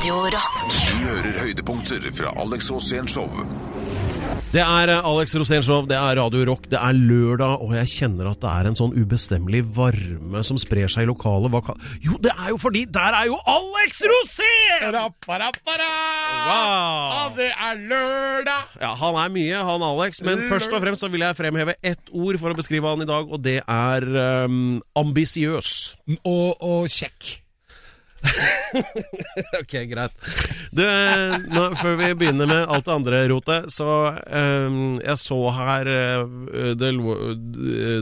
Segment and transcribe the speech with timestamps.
[0.00, 0.54] Radio Rock.
[0.64, 3.26] Du hører høydepunkter fra Alex Rosén Show.
[4.48, 7.90] Det er eh, Alex Rosén Show, det er Radio Rock, det er lørdag, og jeg
[7.98, 11.52] kjenner at det er en sånn ubestemmelig varme som sprer seg i lokalet.
[11.52, 11.84] Hva kan...
[12.00, 14.88] Jo, det er jo fordi der er jo Alex Rosén!
[15.68, 17.12] Wow!
[17.18, 18.72] Og det er lørdag!
[18.80, 22.08] Ja, Han er mye, han Alex, men først og fremst så vil jeg fremheve ett
[22.08, 24.10] ord for å beskrive han i dag, og det er
[24.48, 25.76] um, ambisiøs.
[26.24, 27.34] Og, og kjekk.
[29.60, 30.14] ok, greit.
[30.76, 30.82] Du,
[31.50, 36.74] nå, før vi begynner med alt det andre rotet, så um, Jeg så her eh,
[36.78, 36.90] det,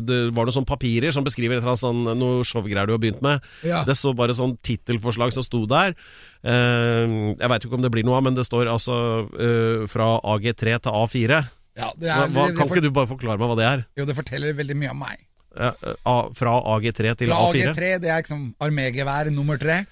[0.05, 3.02] det var noen sånne papirer som beskriver et eller annet sånn, noe showgreier du har
[3.02, 3.45] begynt med.
[3.66, 3.84] Ja.
[3.88, 5.95] Det så bare sånn tittelforslag som sto der.
[6.43, 9.87] Um, jeg veit jo ikke om det blir noe av, men det står altså uh,
[9.91, 11.41] fra AG3 til A4.
[11.79, 13.82] Ja, det Hva, er, hva, det, kan ikke du bare forklare meg hva det er?
[14.01, 15.23] Jo, det forteller veldig mye om meg.
[15.59, 17.71] Ja, eh, fra AG3 til Fra A4?
[17.71, 19.85] AG3, det er liksom armégevær nummer tre.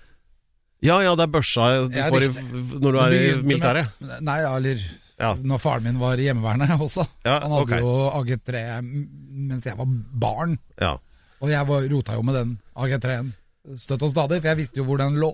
[0.85, 2.29] Ja, ja, det er børsa du Ja, får i,
[2.79, 3.89] når du er i med- militæret.
[4.21, 4.83] Nei, ja, eller
[5.19, 5.31] Ja.
[5.41, 7.07] når faren min var i hjemmevernet også.
[7.25, 7.81] Ja, Han hadde okay.
[7.81, 8.83] jo AG3
[9.49, 10.59] mens jeg var barn.
[10.81, 10.99] Ja.
[11.41, 13.33] Og jeg var, rota jo med den AG3-en
[13.77, 15.33] støtt og stadig, for jeg visste jo hvor den lå.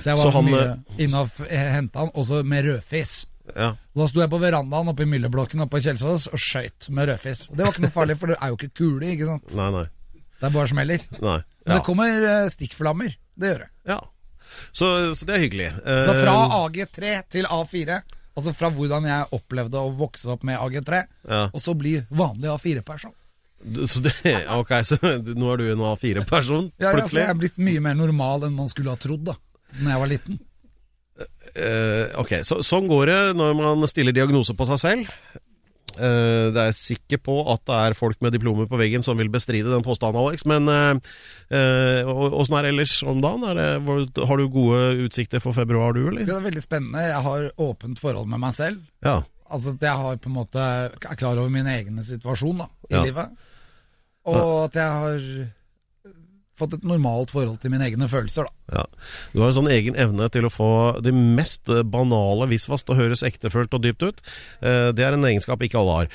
[0.00, 3.26] Så jeg Så var han, mye eh, innav henta han, også med rødfis.
[3.54, 3.74] ja.
[3.98, 7.48] Da sto jeg på verandaen oppe i mylleblokken oppe i Kjelsås og skøyt med rødfis.
[7.50, 9.54] Og Det var ikke noe farlig, for det er jo ikke kule, ikke sant.
[9.58, 9.84] Nei, nei.
[10.38, 11.04] Det er bare smeller.
[11.22, 11.38] nei.
[11.66, 13.14] Men det kommer eh, stikkflammer.
[13.38, 13.70] Det gjør det.
[13.90, 13.98] ja.
[14.72, 15.68] Så, så det er hyggelig.
[15.84, 18.00] Eh, Så fra AG3 til A4,
[18.38, 21.44] altså fra hvordan jeg opplevde å vokse opp med AG3, Ja.
[21.52, 23.14] og så bli vanlig A4-person.
[23.90, 24.12] så det,
[24.60, 27.94] ok, så nå er du en A4-person, Ja, ja, så jeg er blitt mye mer
[27.98, 29.34] normal enn man skulle ha trodd da
[29.80, 30.38] Når jeg var liten.
[31.58, 35.08] Uh, ok, så, sånn går det når man stiller diagnose på seg selv.
[35.98, 39.18] Eh, det er jeg sikker på at det er folk med diplomer på veggen som
[39.18, 40.44] vil bestride den påstanden, Alex.
[40.48, 43.44] Men uh, åssen er det ellers om dagen?
[43.58, 46.24] Det, har du gode utsikter for februar, du, eller?
[46.28, 47.02] Det er veldig spennende.
[47.10, 48.80] Jeg har åpent forhold med meg selv.
[49.04, 49.20] Ja.
[49.48, 52.94] Altså at jeg har på en måte er klar over min egen situasjon da, i
[52.94, 53.04] Ja.
[53.06, 53.44] livet.
[54.28, 55.22] Og at jeg har
[56.58, 58.48] fått et normalt forhold til mine egne følelser.
[58.68, 58.84] da Ja.
[59.32, 62.98] Du har en sånn egen evne til å få det mest banale visvas til å
[62.98, 64.20] høres ektefølt og dypt ut.
[64.62, 66.08] Eh, Det er en egenskap ikke alle har.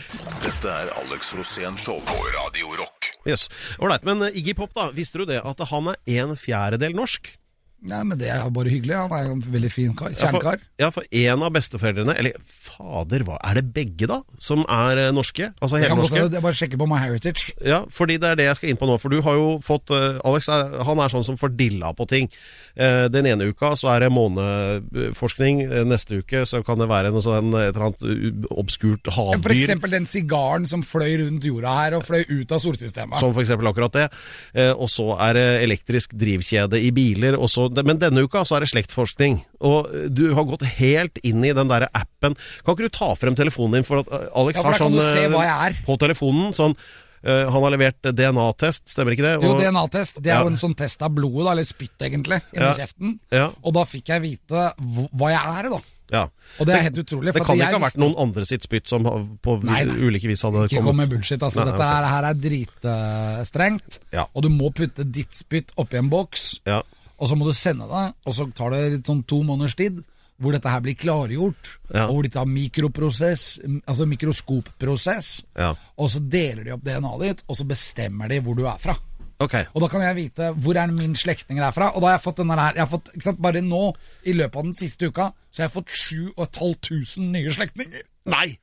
[0.43, 3.11] Dette er Alex Rosén Show på Radio Rock.
[3.25, 3.47] Yes.
[3.79, 4.91] Ålreit, men eh, Iggy Pop, da.
[4.91, 7.37] Visste du det at han er en fjerdedel norsk?
[7.83, 8.95] Nei, men Det er bare hyggelig.
[8.95, 10.13] Han er jo en veldig fin kar.
[10.13, 10.61] Ja, for, Kjernkar.
[10.79, 14.21] ja, for en av besteforeldrene Eller fader, hva Er det begge, da?
[14.39, 15.49] Som er eh, norske?
[15.59, 16.37] Altså Jeg kan godt helnorske?
[16.37, 17.51] Jeg bare sjekker på My Heritage.
[17.65, 18.95] Ja, fordi det er det jeg skal inn på nå.
[19.03, 22.07] For du har jo fått eh, Alex er, han er sånn som får dilla på
[22.09, 22.31] ting.
[22.79, 25.61] Eh, Den ene uka så er det måneforskning.
[25.67, 29.33] Eh, Neste uke så kan det være noe sånn et eller annet uh, obskurt For
[29.35, 29.55] havdyr.
[29.57, 33.19] eksempel den sigaren som fløy rundt jorda her og fløy ut av solsystemet.
[33.21, 34.07] Som for eksempel akkurat det.
[34.55, 37.37] Eh, og så er det elektrisk drivkjede i biler.
[37.39, 39.39] Og så, men denne uka så er det slektforskning.
[39.61, 42.35] Og du har gått helt inn i den derre appen.
[42.63, 45.73] Kan ikke du ta frem telefonen din, for at eh, Alex Ja, for har sånn
[45.73, 46.75] eh, på telefonen sånn
[47.23, 49.37] Uh, Han har levert DNA-test, stemmer ikke det?
[49.39, 50.17] Jo, DNA-test.
[50.21, 50.41] Det er Ja.
[50.43, 52.73] jo en sånn test av blodet, da, eller spytt egentlig, inni Ja.
[52.75, 53.13] kjeften.
[53.31, 53.45] Ja.
[53.63, 55.79] Og da fikk jeg vite hva jeg er, da.
[56.11, 56.23] ja.
[56.59, 57.31] Og det er helt utrolig.
[57.31, 59.03] Det kan ikke ha vært visste- noen andre sitt spytt som
[59.41, 59.95] på Nei, nei.
[60.03, 61.39] ulike vis hadde Ikke kom med kommet bullshit.
[61.39, 63.99] altså Nei, Dette her, her er dritstrengt.
[64.11, 64.25] Ja.
[64.35, 66.81] Og du må putte ditt spytt oppi en boks, Ja.
[67.17, 68.07] Og så må du sende det.
[68.27, 70.01] Og så tar det litt sånn to måneders tid,
[70.41, 71.71] hvor dette her blir klargjort.
[71.93, 72.07] Ja.
[72.07, 73.47] Og hvor de tar mikroprosess,
[73.85, 75.33] altså mikroskopprosess.
[75.59, 75.71] Ja.
[75.97, 78.97] Og så deler de opp DNA-et ditt, og så bestemmer de hvor du er fra.
[79.43, 79.55] Ok.
[79.73, 81.91] Og da kan jeg vite hvor er min slektninger er fra.
[81.93, 83.83] Og da har jeg fått denne her jeg har fått, sant, Bare nå,
[84.29, 88.05] i løpet av den siste uka, så har jeg fått 7500 nye slektninger.
[88.31, 88.55] Nei!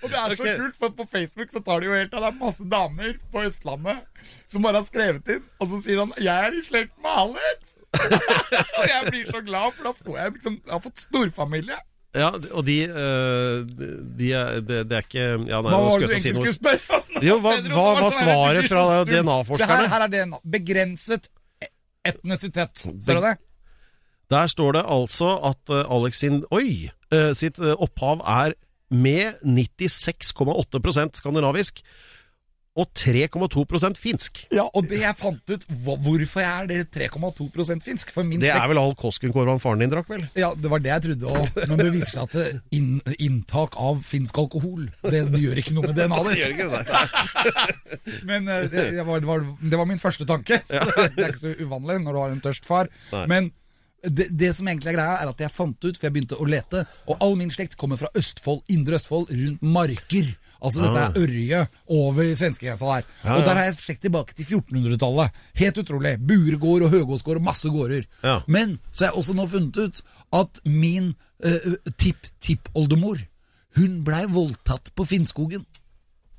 [0.00, 2.30] Og det er så kult, for på Facebook så tar de jo helt av Det
[2.30, 3.98] er masse damer på Østlandet
[4.48, 7.74] som bare har skrevet inn, og så sier han 'Jeg er i slekt med Alex'.
[8.80, 11.78] og jeg blir så glad, for da får jeg liksom Jeg har fått storfamilie.
[12.16, 13.56] Ja, og de, eh,
[14.18, 16.54] de er, det, det er ikke ja, nei, Hva var det du egentlig si skulle
[16.56, 17.18] spørre om?
[17.26, 18.84] Jo, hva- hva var svaret fra.
[19.08, 19.72] DNA-forskerne?
[19.72, 20.38] Her, her er DNA.
[20.56, 21.28] Begrenset
[22.06, 22.86] etnisitet.
[23.04, 23.34] Ser du det?
[24.32, 26.88] Der står det altså at eh, Alex sin Oi!
[27.14, 28.56] eh, sitt eh, opphav er
[28.90, 31.80] med 96,8% skandinavisk
[32.76, 34.42] og 3,2% finsk.
[34.54, 38.12] Ja, og det jeg fant ut Hvorfor jeg er det 3,2% finsk?
[38.36, 40.26] Det er vel all Koskenkorvan faren din drakk, vel?
[40.38, 44.02] Ja, det var det jeg trodde òg, men det viser seg at inn, inntak av
[44.06, 46.96] finsk alkohol det, det gjør ikke noe med DNA-et ditt.
[48.28, 50.60] Men eh, det, det, var, det, var, det var min første tanke.
[50.66, 50.82] Så
[51.16, 52.90] Det er ikke så uvanlig når du har en tørst far.
[53.12, 53.24] Nei.
[53.30, 53.50] Men
[54.06, 56.48] det, det som egentlig er greia, er at jeg fant ut, for jeg begynte å
[56.48, 60.34] lete, og all min slekt kommer fra Østfold, Indre Østfold, rundt Marker.
[60.60, 61.60] Altså dette er Ørje
[61.92, 63.08] over svenskegrensa der.
[63.36, 65.40] Og der har jeg sett tilbake til 1400-tallet.
[65.60, 66.16] Helt utrolig.
[66.28, 68.06] Buregård og Høgåsgård og masse gårder.
[68.46, 70.02] Men så har jeg også nå funnet ut
[70.40, 71.14] at min
[71.44, 73.24] uh, tipp-tippoldemor,
[73.76, 75.66] hun blei voldtatt på Finnskogen.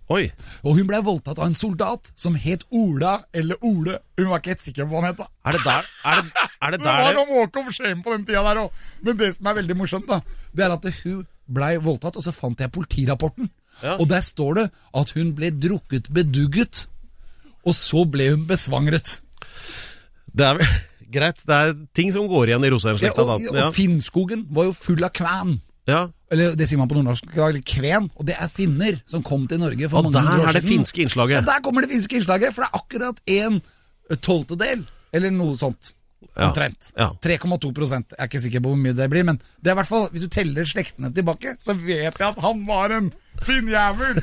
[0.08, 0.30] Oi.
[0.64, 3.98] Og hun blei voldtatt av en soldat som het Ola eller Ole.
[4.16, 5.25] Hun var ikke helt sikker på hva han het.
[5.44, 8.04] Er det der er det, er det, Det var der det noe walk of shame
[8.06, 8.86] på den tida der òg.
[9.04, 10.22] Men det som er veldig morsomt, da,
[10.56, 11.25] det er at hun
[11.58, 13.52] blei voldtatt, og så fant jeg politirapporten.
[13.83, 13.95] Ja.
[14.01, 14.65] Og der står det
[14.97, 16.88] at hun ble drukket bedugget,
[17.68, 19.19] og så ble hun besvangret.
[20.33, 20.68] Det er vel
[21.15, 21.39] greit.
[21.47, 23.24] Det er ting som går igjen i Ja, Rosheim-slekta.
[23.24, 25.59] og, og Finnskogen var jo full av kven.
[25.89, 26.07] ja.
[26.27, 27.29] Eller det sier man på nordnorsk,
[27.63, 28.09] kven.
[28.19, 30.57] Og det er finner som kom til Norge for Og mange der hundre år er
[30.59, 31.38] det finske innslaget.
[31.38, 33.62] Ja, der kommer det finske innslaget, for det er akkurat en
[34.19, 34.81] tolvtedel,
[35.15, 35.94] eller noe sånt.
[36.45, 36.92] Omtrent.
[36.98, 37.10] Ja.
[37.24, 39.89] 3,2 Jeg er ikke sikker på hvor mye det blir, men det er i hvert
[39.89, 43.12] fall, hvis du teller slektene tilbake, så vet jeg at han var en
[43.45, 44.22] finnjævel!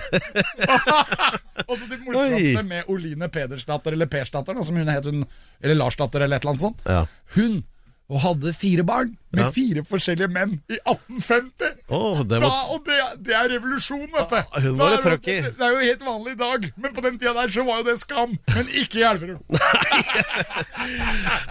[1.69, 2.67] Og så de morsomste Oi.
[2.67, 5.23] med Oline Pedersdatter, eller Persdatter, da, som hun het, hun,
[5.63, 6.85] eller Larsdatter, eller et eller annet sånt.
[6.87, 7.05] Ja.
[7.37, 7.63] Hun
[8.13, 9.51] og hadde fire barn med Ja.
[9.51, 11.71] fire forskjellige menn i 1850!
[11.91, 14.43] Oh, det Da, var og det, det er revolusjon, dette!
[14.53, 15.25] Ah, hun Da var er det.
[15.57, 17.87] Det er jo helt vanlig i dag, men på den tida der så var jo
[17.89, 18.37] det skam.
[18.55, 19.41] Men ikke i Elverum.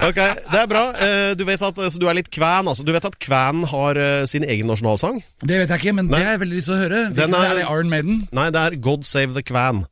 [0.03, 0.19] Ok,
[0.51, 0.83] det er bra.
[0.93, 2.83] Eh, Du vet at så du er litt kven, altså.
[2.85, 5.21] Du vet at kvæn har eh, sin egen nasjonalsang?
[5.41, 6.19] Det vet jeg ikke, men Nei.
[6.19, 7.01] det har jeg veldig lyst til å høre.
[7.17, 8.27] Hvilken er- er det Iron Maiden?
[8.31, 9.83] Nei, det er God Save the Kvæn.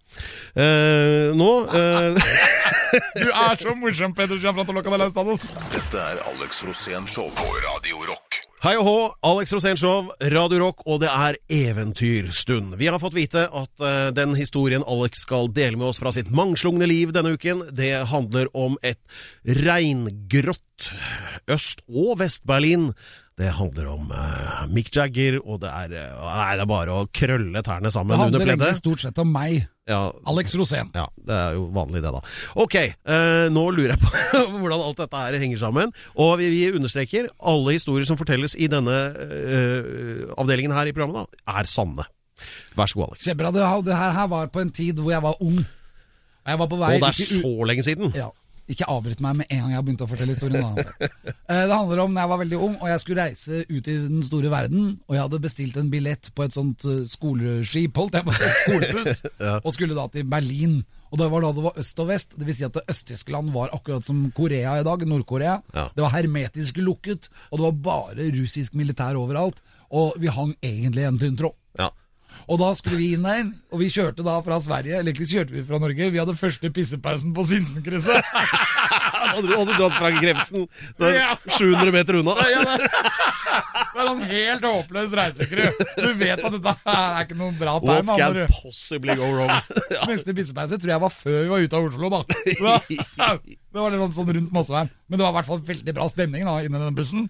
[0.55, 2.15] Uh, nå eh,
[2.91, 5.47] Du er så morsom, Peder Gianfranto Locca de la Estados.
[5.71, 8.41] Dette er Alex Rosén Show på Radio Rock.
[8.61, 12.75] Hei og hå, Alex Rosénshow, Radio Rock, og det er eventyrstund.
[12.77, 16.29] Vi har fått vite at uh, den historien Alex skal dele med oss fra sitt
[16.29, 19.01] mangslungne liv denne uken, det handler om et
[19.49, 20.91] regngrått
[21.49, 22.91] Øst- og Vest-Berlin.
[23.41, 27.07] Det handler om uh, Mick Jagger, og det er, uh, nei, det er bare å
[27.09, 30.91] krølle tærne sammen under handler egentlig stort sett om meg, Ja, Alex Rosén.
[30.93, 32.21] ja, det er jo vanlig det, da.
[32.61, 34.11] Ok, eh, nå lurer jeg på
[34.61, 35.91] hvordan alt dette her henger sammen.
[36.21, 38.93] Og vi, vi understreker alle historier som fortelles i denne
[40.37, 42.05] avdelingen her i programmet, da, er sanne.
[42.77, 43.25] Vær så god, Alex.
[43.25, 43.51] Kjempebra.
[43.57, 45.59] Det, det her, her var på en tid hvor jeg var ung.
[46.45, 48.13] Jeg var på vei Og det er så lenge siden!
[48.17, 48.29] Ja,
[48.69, 50.77] ikke avbryt meg med en gang jeg har begynt å fortelle historien.
[50.77, 53.95] Eh, Det handler om da jeg var veldig ung og jeg skulle reise ut i
[54.07, 54.99] den store verden.
[55.09, 59.23] Og jeg hadde bestilt en billett på et sånt eh, skoleskip, holdt jeg på skolebuss,
[59.41, 59.57] Ja.
[59.63, 60.81] og skulle da til Berlin.
[61.11, 62.37] Og det var da det var øst og vest.
[62.39, 65.57] Det vil si at Øst-Tyskland var akkurat som Korea i dag, Nord-Korea.
[65.75, 65.89] Ja.
[65.95, 69.59] Det var hermetisk lukket, og det var bare russisk militær overalt.
[69.91, 71.57] Og vi hang egentlig i en tynn tråd.
[71.79, 71.89] Ja.
[72.51, 75.55] Og da skulle vi inn der, og vi kjørte da fra Sverige, eller ikke kjørte
[75.55, 78.31] vi fra Norge, vi hadde første pissepausen på Sinsenkrysset.
[79.35, 81.35] og du hadde dratt fra Grefsen så det Ja.
[81.57, 82.35] 700 meter unna.
[82.49, 82.89] Ja, det
[84.01, 85.69] er sånn helt håpløs reisekry.
[85.99, 87.91] Du vet at dette her er ikke noe bra tegn.
[87.91, 89.53] What can andre possibly go wrong?
[89.91, 90.05] Ja.
[90.07, 92.21] Neste pissepause tror jeg var før vi var ute av Oslo, da.
[92.63, 94.91] da det var litt sånn rundt Mossevern.
[95.07, 97.27] Men det var i hvert fall veldig bra stemning da, inni den bussen.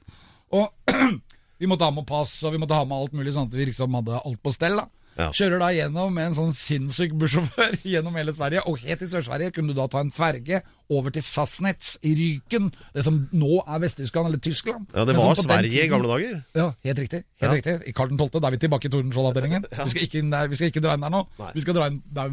[0.53, 0.69] Og
[1.61, 3.69] vi måtte ha med pass, og vi måtte ha med alt mulig, sånn at vi
[3.69, 4.81] liksom hadde alt på stell.
[4.81, 4.87] da.
[5.19, 5.25] Ja.
[5.35, 8.61] Kjører da gjennom med en sånn sinnssyk bussjåfør gjennom hele Sverige.
[8.71, 10.61] Og helt i Sør-Sverige kunne du da ta en ferge
[10.91, 12.69] over til Sassnitz i Ryken.
[12.95, 14.87] Det som nå er Vest-Tyskland, eller Tyskland.
[14.95, 16.39] ja, det var på den Sverige i gamle dager.
[16.55, 17.21] ja, helt riktig.
[17.43, 17.51] helt Ja.
[17.59, 17.75] riktig.
[17.91, 19.67] I Karl 12., da er vi tilbake i Tordenskjold-avdelingen.
[19.83, 21.25] Vi, skal ikke vi skal ikke dra inn der nå.
[21.43, 21.51] Nei.
[21.59, 22.31] Vi skal dra inn der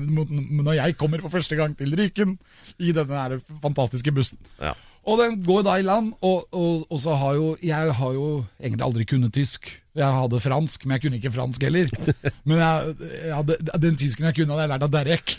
[0.62, 2.38] når jeg kommer for første gang til Ryken
[2.78, 3.36] i denne her
[3.66, 4.38] fantastiske bussen.
[4.62, 4.72] Ja.
[5.06, 8.44] Og den går da i land, og, og, og så har jo Jeg har jo
[8.60, 9.70] egentlig aldri kunnet tysk.
[9.98, 11.88] Jeg hadde fransk, men jeg kunne ikke fransk heller.
[12.48, 12.92] Men jeg,
[13.24, 15.32] jeg hadde, den tysken jeg kunne, hadde jeg lært av Derek.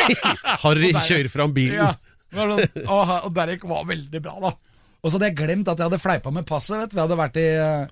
[0.62, 1.76] Harry kjører fram bilen.
[1.82, 1.90] Ja,
[2.36, 4.54] var sånn, og, og Derek var veldig bra, da.
[5.04, 6.78] Og så hadde jeg glemt at jeg hadde fleipa med passet.
[6.80, 6.96] vet du.
[6.96, 7.44] Vi hadde vært i,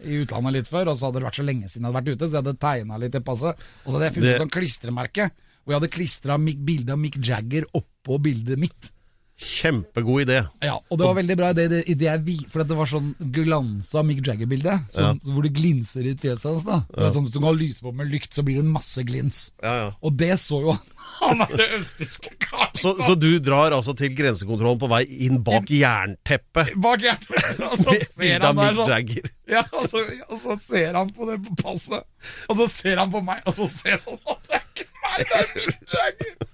[0.08, 2.08] i utlandet litt før, og så hadde det vært så lenge siden jeg hadde vært
[2.14, 3.66] ute, så jeg hadde tegna litt i passet.
[3.84, 5.28] Og så hadde jeg funnet Det- et sånt klistremerke
[5.64, 8.90] hvor jeg hadde klistra bilde av Mick Jagger oppå bildet mitt.
[9.34, 10.36] Kjempegod idé.
[10.62, 14.76] Ja, Og det var veldig bra idé, vi, for det var sånn glansa Mick Jagger-bilde.
[14.94, 16.62] Sånn, Hvor det glinser i fjeset hans.
[16.66, 16.84] da.
[16.94, 19.48] Er Sånn, hvis du kan lyse på med lykt, så blir det masse glins.
[19.62, 19.88] Ja, ja.
[20.06, 20.90] Og det så jo han.
[21.20, 22.72] Han er det østiske karen.
[22.74, 26.72] Så, så du drar altså til grensekontrollen på vei inn bak jernteppet?
[26.82, 27.60] Bak jernteppet!
[27.68, 29.12] Og så ser han der sånn.
[29.50, 32.02] Ja, og så, og så ser han på det på passet,
[32.48, 35.22] og så ser han på meg, og så ser han at det er ikke meg,
[35.22, 36.53] det er Mick Jagger.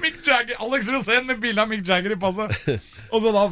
[0.00, 2.80] Mick Jagger, Alex Rosén med bilde av Mick Jagger i passet.
[3.12, 3.44] Og så da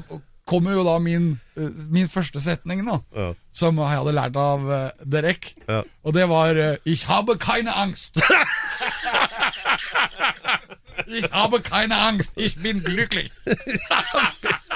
[0.48, 3.32] kommer jo da min, eh, min første setning, da, Ja.
[3.52, 5.54] som jeg hadde lært av uh, Derek.
[5.68, 5.82] Ja.
[6.04, 8.20] Og det var uh, Ich habe keine Angst.
[11.06, 12.32] Ich habe keine Angst.
[12.36, 13.30] Ich bin glücklich.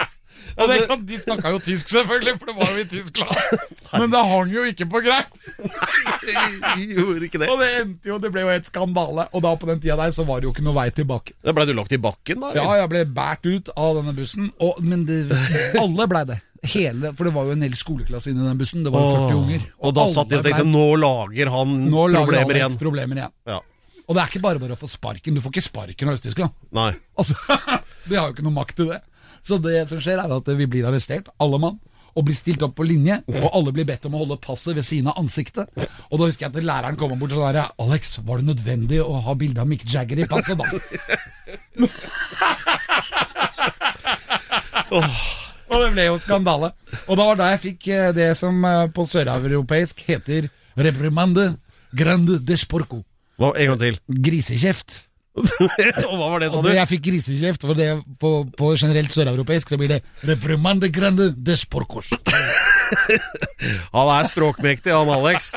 [0.56, 3.62] Og det, kan- de snakka jo tysk, selvfølgelig, for det var jo i Tyskland.
[4.02, 5.32] Men det hang jo ikke på greip.
[6.92, 7.49] Gjorde ikke det.
[7.52, 9.26] Og det endte jo, det ble jo et skandale.
[9.32, 11.35] Og da på den tida der så var det jo ikke noe vei tilbake.
[11.44, 12.52] Da ble du lagt i bakken, da?
[12.59, 15.21] Ja, jeg ble båret ut av denne bussen, og, men det,
[15.80, 16.38] alle blei det.
[16.62, 18.85] Hele, for det var jo en hel skoleklasse inni den bussen.
[18.87, 19.64] Det var jo 40 unger.
[19.82, 22.78] Og da satt de og tenkte nå lager han Nå lager problemer Alex igjen.
[22.85, 23.32] problemer igjen.
[23.50, 23.59] Ja.
[24.06, 25.35] Og det er ikke bare bare å få sparken.
[25.35, 26.54] Du får ikke sparken av Øst-Tyskland.
[27.18, 27.35] Altså,
[28.09, 29.00] De har jo ikke noe makt til det.
[29.42, 31.80] Så det som skjer, er at vi blir arrestert, alle mann.
[32.12, 34.84] Og blir stilt opp på linje, og alle blir bedt om å holde passet ved
[34.84, 35.70] siden av ansiktet.
[36.11, 39.16] Og da husker jeg at læreren kom bort og sa Alex, var det nødvendig å
[39.25, 40.66] ha bilde av Mick Jagger i passet da?
[45.72, 46.72] Og det ble jo skandale.
[47.06, 51.54] Og da var da jeg fikk eh, det som eh, på søreuropeisk heter reprimande
[51.96, 53.02] grande desporco.
[53.40, 53.99] Hva, en gang til.
[54.28, 55.02] Grisekjeft.
[56.11, 56.69] og hva var det, sa du?
[56.77, 57.89] jeg fikk grisekjeft, for det
[58.21, 62.12] på, på generelt søreuropeisk så blir det reprimande grande desporcos.
[63.95, 65.53] Han er språkmektig, han Alex.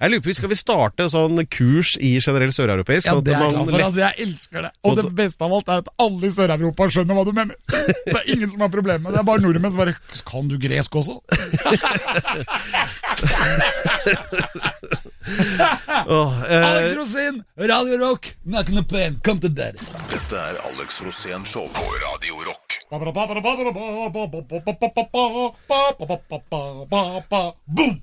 [0.00, 3.10] Jeg lurer på, Skal vi starte sånn kurs i generell søreuropeisk?
[3.10, 3.84] Ja, sånn det er jeg glad for.
[3.84, 4.70] Altså, jeg elsker det.
[4.86, 7.58] Og det beste av alt er at alle i Sør-Europa skjønner hva du mener.
[8.10, 9.18] Det er ingen som har problemer med det.
[9.18, 9.94] Det er bare nordmenn som bare
[10.30, 11.20] Kan du gresk også?
[16.06, 19.78] Åh, eh, Alex Rosin, Radio Rock, not gonna pain, come to daddy.
[20.10, 22.78] Dette er Alex Rosén Show på Radio Rock.
[27.66, 28.02] Boom!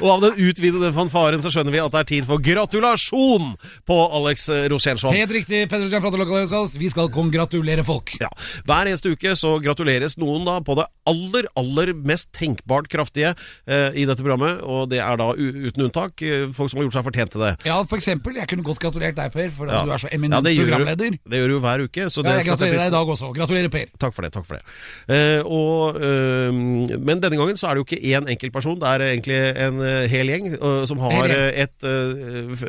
[0.00, 3.54] Og av den utvidede fanfaren så skjønner vi at det er tid for gratulasjon
[3.88, 5.12] på Alex Rosén-show.
[5.14, 6.78] Helt riktig, Pedro Gianfranto.
[6.80, 8.14] Vi skal kongratulere folk.
[8.20, 8.28] Ja.
[8.68, 13.32] Hver eneste uke så gratuleres noen da på det aller, aller mest tenkbart kraftige
[13.66, 16.98] eh, i dette programmet, og det er da uten unntak eh, folk som har gjort
[16.98, 17.52] seg fortjent til det.
[17.68, 18.38] Ja, for eksempel.
[18.40, 19.82] Jeg kunne godt gratulert deg, Per, for Ja.
[19.86, 21.18] du er så eminent Ja, det gjør du- programleder.
[21.30, 22.06] Det gjør du hver uke.
[22.10, 23.32] Så det Ja, jeg gratulerer deg i dag også.
[23.36, 23.86] Gratulerer, Per.
[23.98, 24.32] Takk for det.
[24.32, 24.62] takk for det
[25.10, 28.99] eh, og, eh, Men denne gangen så er det jo ikke én enkeltperson, det er
[29.06, 31.86] egentlig en eh, hel gjeng eh, som har eh, et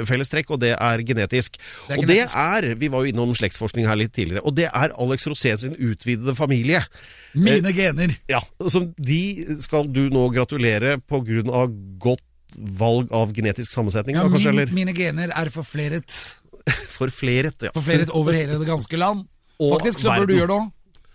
[0.09, 1.59] felles trekk, og det er genetisk.
[1.87, 4.69] Det er og det er Vi var jo innom slektsforskning her litt tidligere, og det
[4.69, 6.83] er Alex Rosén sin utvidede familie.
[7.33, 8.17] Mine gener.
[8.31, 9.21] Ja, som De
[9.63, 11.71] skal du nå gratulere på grunn av
[12.01, 12.25] godt
[12.57, 14.51] valg av genetisk sammensetning, Ja, da, kanskje?
[14.51, 16.17] min, Eller mine gener er forfleret.
[16.99, 17.71] forfleret, ja.
[17.75, 19.25] Forfleret over hele det ganske land.
[19.61, 20.69] Og Faktisk så bør du gjøre det òg.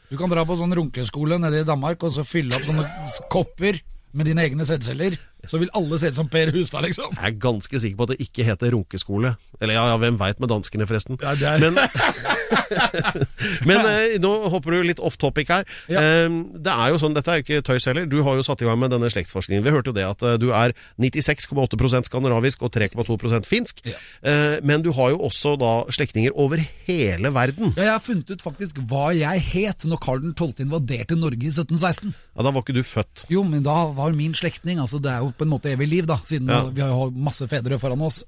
[0.07, 2.87] Du kan dra på sånn runkeskole nede i Danmark og så fylle opp sånne
[3.33, 3.81] kopper
[4.17, 5.17] med dine egne sædceller.
[5.51, 7.13] Så vil alle se ut som Per Hustad, liksom.
[7.17, 9.35] Jeg er ganske sikker på at det ikke heter runkeskole.
[9.61, 11.19] Eller ja, ja hvem veit med danskene, forresten.
[11.23, 11.79] Ja, er- Men,
[13.69, 15.67] men eh, nå hopper du litt off topic her.
[15.93, 16.03] Ja.
[16.03, 16.37] Eh,
[16.67, 18.07] det er jo sånn, Dette er jo ikke tøys heller.
[18.11, 19.65] Du har jo satt i gang med denne slektsforskningen.
[19.67, 23.83] Vi hørte jo det at eh, du er 96,8% skandinavisk og 3,2% finsk.
[23.87, 27.73] Eh, men du har jo også da slektninger over hele verden.
[27.77, 30.65] Ja, jeg har funnet ut faktisk hva jeg het når Karl 12.
[30.67, 32.15] invaderte Norge i 1716.
[32.37, 33.27] Ja, Da var ikke du født.
[33.33, 36.07] Jo, men da var min slektning altså Det er jo på en måte evig liv,
[36.07, 36.63] da, siden Ja.
[36.71, 38.25] vi har masse fedre foran oss.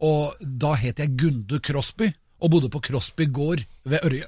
[0.00, 4.24] Og da het jeg Gunde Crosby, og bodde på Crosby gård ved Ørje.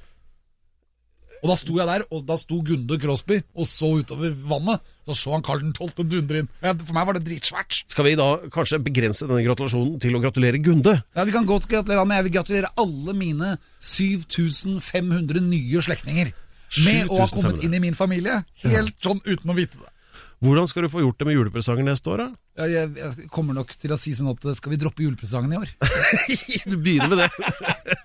[1.42, 4.80] Og da sto jeg der, og da sto Gunde Crosby og så utover vannet.
[5.08, 6.04] Så så han Karl 12.
[6.06, 6.48] dundre inn.
[6.60, 7.80] For meg var det dritsvært.
[7.90, 11.02] Skal vi da kanskje begrense denne gratulasjonen til å gratulere Gunde?
[11.16, 16.32] Ja, Vi kan godt gratulere han, men jeg vil gratulere alle mine 7500 nye slektninger.
[16.86, 18.38] Med å ha kommet inn i min familie.
[18.64, 19.90] Helt sånn uten å vite det.
[20.42, 22.40] Hvordan skal du få gjort det med julepresanger neste år, da?
[22.58, 25.60] Ja, jeg, jeg kommer nok til å si sånn at skal vi droppe julepresangen i
[25.60, 25.70] år?
[26.72, 27.28] du begynner med det.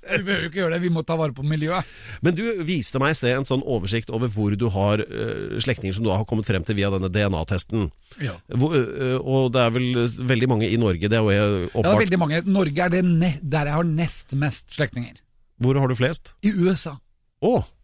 [0.07, 1.85] Vi behøver jo ikke gjøre det, vi må ta vare på miljøet.
[2.23, 5.97] Men du viste meg i sted en sånn oversikt over hvor du har uh, slektninger
[5.97, 7.89] som du har kommet frem til via denne DNA-testen.
[8.23, 8.37] Ja.
[8.55, 9.99] Hvor, uh, og det er vel
[10.31, 11.11] veldig mange i Norge.
[11.11, 12.39] Det er jo Ja, det er veldig mange.
[12.47, 13.03] Norge er det
[13.43, 15.19] der jeg har nest mest slektninger.
[15.59, 16.31] Hvor har du flest?
[16.47, 16.95] I USA.
[17.43, 17.53] Å!
[17.59, 17.76] Jeg,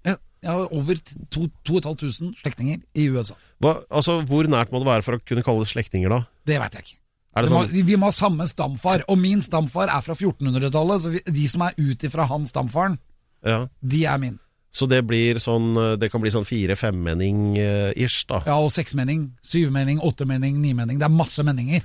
[0.43, 0.99] jeg har over
[1.31, 3.35] to- 2500 slektninger i USA.
[3.63, 6.25] hva- altså, hvor nært må det være for å kunne kalle det slektninger, da?
[6.45, 6.99] Det veit jeg ikke.
[7.33, 11.09] Vi må, sånn vi må ha samme stamfar, og min stamfar er fra 1400-tallet, så
[11.15, 12.99] vi, de som er ut ifra han stamfaren,
[13.43, 13.63] ja.
[13.81, 14.35] de er min.
[14.73, 18.41] Så det blir sånn øh, Det kan bli sånn fire-femmenning-ish, da.
[18.45, 20.99] Ja, og seksmenning, syvmenning, åttemenning, nimenning.
[20.99, 21.83] Det er masse menninger.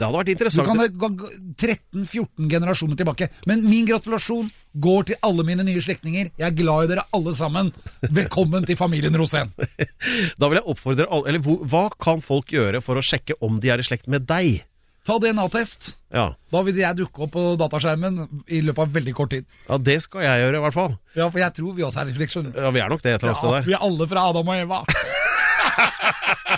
[0.00, 0.64] Det hadde vært interessant.
[0.64, 1.28] Du kan gå
[1.60, 3.26] 13-14 generasjoner tilbake.
[3.50, 4.46] Men min gratulasjon
[4.80, 6.30] går til alle mine nye slektninger.
[6.40, 7.68] Jeg er glad i dere alle sammen.
[8.08, 9.52] Velkommen til familien Rosén.
[10.40, 13.68] Da vil jeg oppfordre alle Eller hva kan folk gjøre for å sjekke om de
[13.74, 14.62] er i slekt med deg?
[15.04, 15.94] Ta DNA-test.
[16.12, 16.26] Ja.
[16.52, 18.18] Da vil jeg dukke opp på dataskjermen
[18.52, 19.44] i løpet av veldig kort tid.
[19.68, 20.96] ja, det skal jeg gjøre, i hvert fall.
[21.16, 22.36] Ja, For jeg tror vi også er i slekt.
[22.56, 23.68] Ja, Vi er nok det et eller annet sted der.
[23.68, 24.80] vi er alle fra Adam og Eva.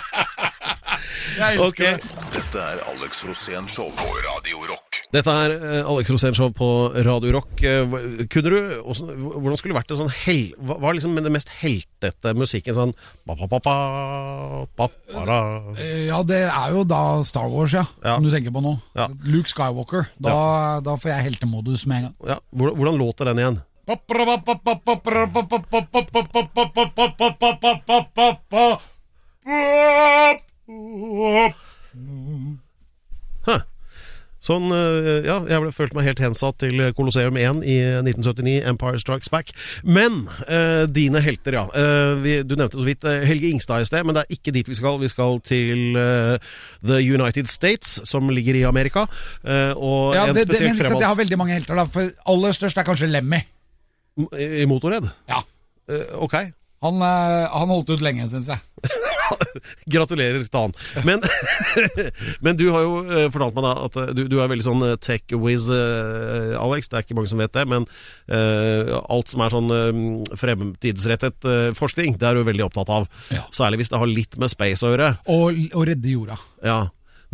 [1.43, 2.01] jeg elsker Ok.
[2.01, 2.31] det.
[2.33, 4.99] Dette er Alex Rosén Show på Radio Rock.
[5.13, 6.67] Dette er eh, Alex Rosén Show på
[7.05, 7.61] Radio Rock.
[7.61, 7.85] Eh,
[8.33, 12.33] Kunne du, hvordan, skulle det vært en sånn hel, Hva er liksom det mest heltete
[12.37, 12.73] musikken?
[12.77, 12.93] Sånn
[13.27, 14.89] ba, ba, ba, ba, ba.
[15.77, 17.85] Eh, Ja, det er jo da Star Wars, ja.
[18.03, 18.15] Ja.
[18.17, 18.77] Som du tenker på nå.
[18.97, 19.09] Ja.
[19.27, 20.09] Luke Skywalker.
[20.21, 22.17] Da, da får jeg heltemodus med en gang.
[22.33, 23.61] Ja, hvordan, hvordan låter den igjen?
[34.43, 38.99] Sånn, eh, ja, jeg ble, følte meg helt hensatt til Colosseum 1 i 1979, Empire
[38.99, 39.53] Strikes Back.
[39.87, 41.63] Men eh, dine helter, ja.
[41.71, 44.51] Eh, vi, du nevnte så vidt eh, Helge Ingstad i sted, men det er ikke
[44.55, 44.99] dit vi skal.
[44.99, 46.51] Vi skal til eh,
[46.83, 49.05] The United States, som ligger i Amerika.
[49.47, 51.79] Eh, og Ja, en det, det, spesielt at jeg har veldig mange helter.
[51.79, 53.39] Da, for Aller størst er kanskje Lemmy.
[54.35, 55.07] i, i Motorhead.
[55.31, 55.39] Ja.
[55.87, 56.35] Eh, ok.
[56.83, 58.59] Han, han holdt ut lenge, syns jeg.
[59.93, 60.75] Gratulerer til han.
[61.07, 61.23] Men,
[62.45, 64.85] men du har jo eh, fortalt meg da at eh, du, du er veldig sånn
[64.87, 66.89] eh, tech-whiz, eh, Alex.
[66.91, 67.65] Det er ikke mange som vet det.
[67.69, 72.91] Men uh, alt som er sånn uh, fremtidsrettet uh, forskning, det er du veldig opptatt
[72.93, 73.07] av.
[73.33, 73.45] Ja.
[73.55, 75.13] Særlig hvis det har litt med space å gjøre.
[75.33, 76.37] Og, og redde jorda.
[76.65, 76.81] Ja,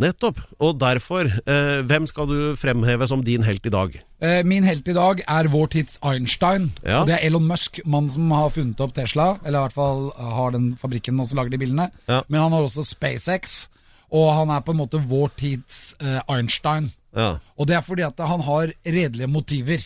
[0.00, 0.38] nettopp.
[0.60, 3.94] Og derfor, eh, hvem skal du fremheve som din helt i dag?
[4.20, 6.70] Eh, Min helt i dag er vår tids Einstein.
[6.84, 7.00] Ja.
[7.02, 9.38] Og det er Elon Musk, mannen som har funnet opp Tesla.
[9.44, 11.90] Eller i hvert fall har den fabrikken som lager de bilene.
[12.08, 12.22] Ja.
[12.28, 13.68] Men han har også SpaceX.
[14.10, 16.92] Og han er på en måte vår tids eh, Einstein.
[17.16, 17.38] Ja.
[17.58, 19.78] Og det er fordi at han har redelige motiver.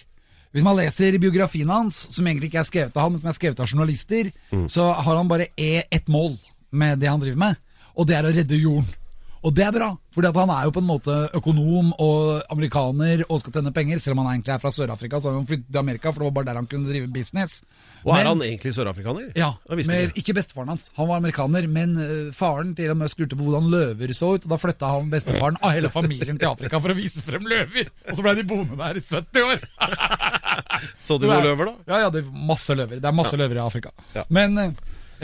[0.55, 3.35] Hvis man leser biografien hans, som egentlig ikke er skrevet av ham, men som er
[3.35, 4.29] skrevet av journalister,
[4.71, 6.37] så har han bare e- ett mål
[6.71, 7.57] med det han driver med,
[7.97, 8.87] og det er å redde jorden.
[9.45, 13.43] Og det er bra, for han er jo på en måte økonom og amerikaner og
[13.43, 15.81] skal tjene penger, selv om han egentlig er fra Sør-Afrika, så har han flyttet til
[15.83, 17.59] Amerika, for det var bare der han kunne drive business.
[18.07, 19.33] Og er Men- han egentlig sørafrikaner?
[19.37, 20.33] ja, men ikke.
[20.35, 20.91] bestefaren hans.
[20.97, 24.45] Han var amerikaner, men øh, faren til Elon Musk lurte på hvordan løver så ut,
[24.45, 27.93] og da flytta han bestefaren av hele familien til Afrika for å vise frem løver.
[28.09, 29.69] Og så ble de boende der i 70 år.
[31.05, 31.75] Så du noen løver, da?
[31.93, 32.99] Ja, ja, det er masse løver.
[33.01, 33.91] Det er masse løver i Afrika.
[34.17, 34.25] Ja.
[34.33, 34.73] Men eh,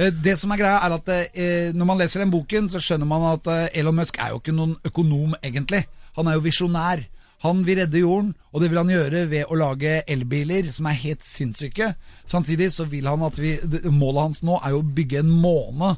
[0.08, 3.26] det som er greia, er at eh, når man leser den boken, så skjønner man
[3.34, 5.84] at eh, Elon Musk er jo ikke noen økonom, egentlig.
[6.16, 7.02] Han er jo visjonær.
[7.40, 10.98] Han vil redde jorden, og det vil han gjøre ved å lage elbiler som er
[11.00, 11.94] helt sinnssyke.
[12.28, 13.54] Samtidig så vil han at vi
[13.88, 15.94] Målet hans nå er jo å bygge en måne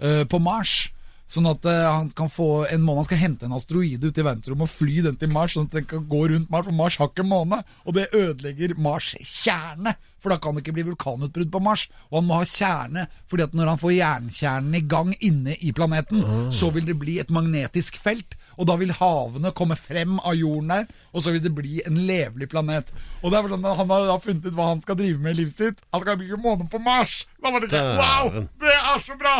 [0.00, 0.86] eh, på Mars.
[1.28, 4.24] Sånn at eh, han kan få en måne Han skal hente en asteroide ut i
[4.24, 6.98] verdensrommet og fly den til Mars, sånn at den kan gå rundt Mars, for Mars
[7.02, 7.60] har ikke måne.
[7.84, 11.84] Og det ødelegger Mars kjerne, for da kan det ikke bli vulkanutbrudd på Mars.
[12.10, 15.70] Og han må ha kjerne, fordi at når han får jernkjernen i gang inne i
[15.76, 18.34] planeten, så vil det bli et magnetisk felt.
[18.58, 22.00] Og da vil havene komme frem av jorden der, og så vil det bli en
[22.08, 22.90] levelig planet.
[23.22, 25.36] Og det er sånn at Han har da funnet ut hva han skal drive med
[25.36, 25.86] i livet sitt.
[25.94, 27.20] Han skal bygge måne på Mars!
[27.38, 28.48] Da var det ikke Wow!
[28.66, 29.36] Det er så bra!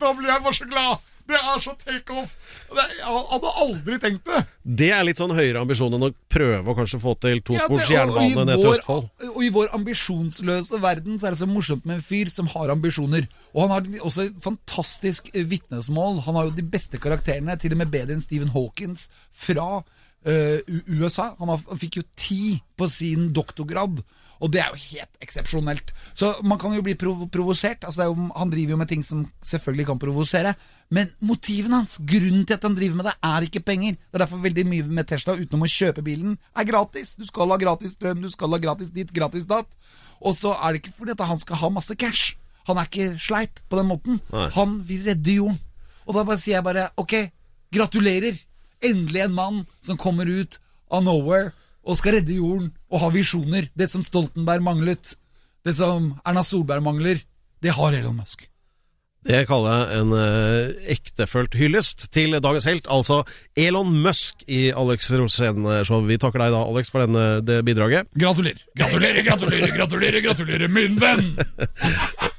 [0.00, 1.08] Da blir jeg bare så glad!
[1.28, 2.32] Det er så takeoff!
[2.70, 4.42] Han hadde aldri tenkt det.
[4.80, 8.00] Det er litt sånn høyere ambisjon enn å prøve å kanskje få til tospors ja,
[8.00, 9.08] jernbane ned til Østfold.
[9.30, 12.72] Og i vår ambisjonsløse verden så er det så morsomt med en fyr som har
[12.74, 13.28] ambisjoner.
[13.54, 16.22] Og han har også et fantastisk eh, vitnesmål.
[16.28, 20.58] Han har jo de beste karakterene, til og med bedre enn Stephen Hawkins fra uh,
[20.86, 21.32] USA.
[21.38, 22.42] Han, har, han fikk jo ti
[22.78, 24.02] på sin doktorgrad.
[24.40, 25.92] Og det er jo helt eksepsjonelt.
[26.16, 27.84] Så man kan jo bli prov provosert.
[27.84, 30.54] Altså det jo, han driver jo med ting som selvfølgelig kan provosere.
[30.88, 33.98] Men motivene hans, grunnen til at han driver med det, er ikke penger.
[34.00, 37.14] Det er derfor veldig mye med Tesla, utenom å kjøpe bilen, er gratis.
[37.20, 39.68] Du skal ha gratis strøm, du skal ha gratis ditt, gratis datt.
[40.24, 42.34] Og så er det ikke fordi at han skal ha masse cash.
[42.68, 44.20] Han er ikke sleip på den måten.
[44.32, 44.48] Nei.
[44.56, 45.60] Han vil redde jorden.
[46.08, 47.14] Og da bare sier jeg bare ok,
[47.76, 48.40] gratulerer.
[48.80, 50.56] Endelig en mann som kommer ut
[50.90, 51.52] av nowhere
[51.84, 53.70] og skal redde jorden og ha visjoner.
[53.74, 55.14] Det som Stoltenberg manglet,
[55.66, 57.22] det som Erna Solberg mangler,
[57.60, 58.46] det har Elon Musk.
[59.20, 63.18] Det kaller jeg en eh, ektefølt hyllest til dagens helt, altså
[63.52, 66.06] Elon Musk i Alex Rosén-show.
[66.08, 68.08] Vi takker deg da, Alex, for denne, det bidraget.
[68.16, 71.34] Gratulerer, gratulerer, gratulerer, gratulerer, gratulerer, min venn!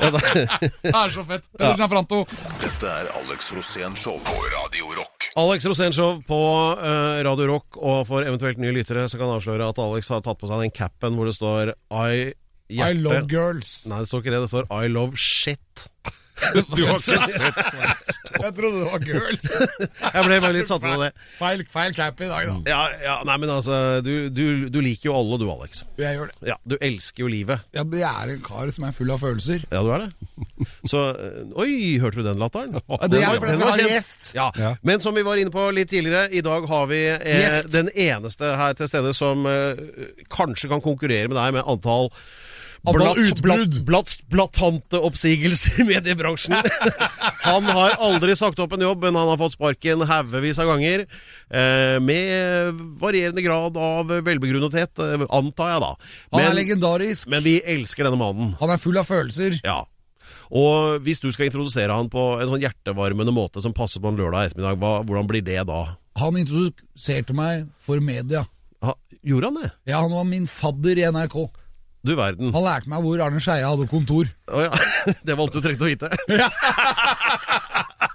[0.00, 1.46] Det er så fett.
[1.58, 2.22] Peder Gianfranto.
[2.62, 5.28] Dette er Alex Rosén Show på Radio Rock.
[5.38, 6.38] Alex Rosén-show på
[6.80, 10.22] eh, Radio Rock, og for eventuelt nye lyttere så kan jeg avsløre at Alex har
[10.26, 12.32] tatt på seg den capen hvor det står I
[12.70, 13.02] I hjerte.
[13.04, 13.70] love girls.
[13.90, 14.40] Nei, det står ikke det.
[14.46, 15.86] Det står I love shit.
[16.76, 19.44] Du har ikke sett Jeg trodde det var girls.
[20.14, 21.10] Jeg ble bare litt satt ut av det.
[21.38, 22.56] Feil, feil cap i dag, da.
[22.70, 25.84] Ja, ja, nei, men altså, du, du, du liker jo alle, du, Alex.
[26.00, 26.50] Jeg gjør det.
[26.52, 27.66] Ja, Du elsker jo livet.
[27.76, 29.64] Ja, Jeg er en kar som er full av følelser.
[29.70, 30.68] Ja, du er det.
[30.88, 31.02] Så
[31.60, 32.78] Oi, hørte du den latteren?
[32.80, 34.30] Ja, det er fordi vi har gjest.
[34.38, 34.74] Ja.
[34.86, 38.54] Men som vi var inne på litt tidligere, i dag har vi eh, den eneste
[38.60, 39.80] her til stede som eh,
[40.32, 42.10] kanskje kan konkurrere med deg med Antall
[42.82, 46.56] blatt, blatt, blatt, blattante oppsigelser i mediebransjen.
[47.48, 51.04] han har aldri sagt opp en jobb, men han har fått sparken haugevis av ganger.
[51.50, 55.94] Eh, med varierende grad av velbegrunnethet, eh, antar jeg da.
[56.32, 57.30] Han er legendarisk.
[57.30, 58.54] men vi elsker denne mannen.
[58.60, 59.60] Han er full av følelser.
[59.64, 59.82] Ja.
[60.50, 64.18] Og hvis du skal introdusere han på en sånn hjertevarmende måte som passer på en
[64.18, 65.82] lørdag ettermiddag, hva, hvordan blir det da?
[66.18, 68.42] Han introduserte meg for media.
[68.82, 69.70] Ha, gjorde han det?
[69.92, 71.38] Ja, han var min fadder i NRK.
[72.06, 72.48] Du verden.
[72.54, 74.30] Han lærte meg hvor Arne Skeie hadde kontor.
[74.48, 74.70] Å ja.
[75.26, 76.08] Det var alt du trengte å vite.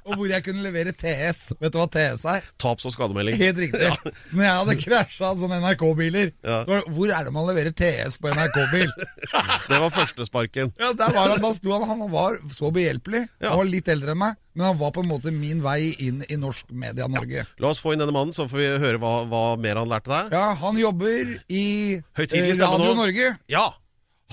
[0.06, 1.40] Og hvor jeg kunne levere TS.
[1.58, 2.46] Vet du hva TS er?
[2.62, 3.40] Taps- og skademelding.
[3.42, 3.88] Helt riktig.
[3.90, 6.60] Så når jeg hadde krasja sånne NRK-biler Ja.
[6.68, 8.92] så Hvor er det man leverer TS på NRK-bil?
[9.72, 10.72] Det var førstesparken.
[10.78, 13.24] Ja, der var han, da sto han, han var så behjelpelig.
[13.42, 13.50] Ja.
[13.56, 16.22] Han var litt eldre enn meg, men han var på en måte min vei inn
[16.30, 17.48] i norsk media-Norge.
[17.64, 20.12] La oss få inn denne mannen, så får vi høre hva, hva mer han lærte
[20.14, 20.36] deg.
[20.38, 21.66] Ja, han jobber i
[21.98, 22.94] eh, Radio.
[23.02, 23.32] Norge.
[23.52, 23.66] Ja!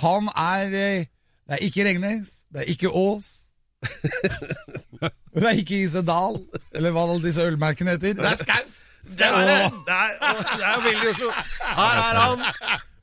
[0.05, 1.09] Han er eh,
[1.49, 3.39] Det er ikke Regnes, det er ikke Ås.
[5.35, 6.41] det er ikke Isedal,
[6.75, 8.15] eller hva alle disse ølmerkene heter.
[8.19, 8.81] Det er Skaus!
[9.03, 9.71] Det er det!
[9.87, 11.31] Det er, jo veldig Oslo.
[11.63, 12.45] Her er han.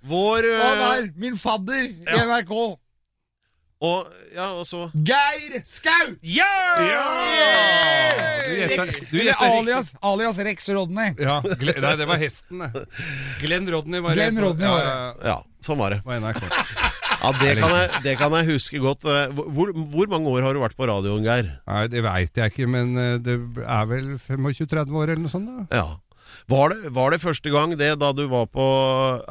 [0.09, 2.21] Vår øh, Han er min fadder i Ja.
[2.29, 2.53] NRK.
[3.79, 6.09] Og, ja, og så Geir Skau!
[6.23, 6.49] Ja!
[8.45, 11.13] Du gjetter- Rex, eller alias, alias Rex Rodney.
[11.19, 12.85] Ja, nei, det var hesten, det.
[13.43, 14.39] Glenn Rodney var Glenn.
[14.43, 14.89] Rodney var det.
[14.89, 16.01] Ja, ja, Ja, sånn var det.
[16.03, 16.43] på NRK.
[17.19, 19.03] Ja, det, kan jeg, det kan jeg huske godt.
[19.05, 21.49] Eh, Hvor, hvor mange år har du vært på radioen, Geir?
[21.67, 25.49] Nei, det veit jeg ikke, men eh, det er vel 25-30 år eller noe sånt,
[25.51, 25.65] da.
[25.81, 25.87] Ja.
[26.49, 28.65] Var det, var det første gang det da du var på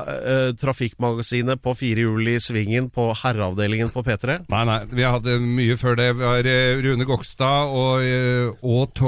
[0.02, 4.40] eh, Trafikkmagasinet på fire hjul i svingen på herreavdelingen på P3?
[4.50, 6.08] Nei, nei, vi hadde mye før det.
[6.18, 9.00] Var eh, Rune Gokstad og, eh, og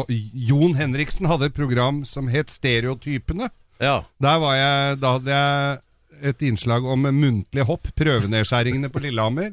[0.48, 3.50] Jon Henriksen hadde et program som het Stereotypene.
[3.82, 4.00] Ja.
[4.22, 5.78] Der var jeg, da hadde jeg
[6.22, 9.52] et innslag om muntlig hopp, prøvenedskjæringene på Lillehammer.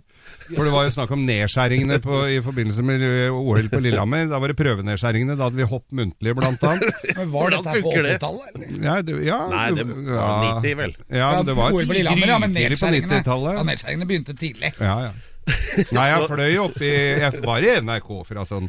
[0.49, 4.25] For det var jo snakk om nedskjæringene på, i forbindelse med eh, OL på Lillehammer.
[4.32, 6.84] Da var det prøvenedskjæringene, da hadde vi hopp muntlig, blant annet.
[7.15, 8.49] Men Var Hvordan dette på 80-tallet?
[8.56, 8.73] eller?
[8.88, 10.27] Ja, det, ja, Nei, det var ja.
[10.60, 10.95] 90, vel?
[11.08, 13.62] Ja, men det var OL på Lillehammer, ja, men på nedskjæringene, ja, 90-tallet.
[13.71, 14.73] nedskjæringene begynte tidlig.
[14.82, 15.13] Ja, ja.
[15.95, 18.65] Nei, jeg fløy opp i Jeg var i NRK fra sånn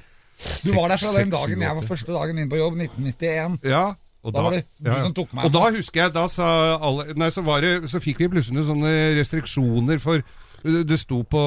[0.62, 3.56] Du var der fra den dagen jeg var første dagen inn på jobb, 1991.
[3.66, 3.80] Ja.
[4.26, 6.48] Og Da var det du som tok meg og da husker jeg, da sa
[6.83, 10.24] alle Nei, så, var det, så fikk vi plutselig sånne restriksjoner for
[10.64, 11.42] Det sto på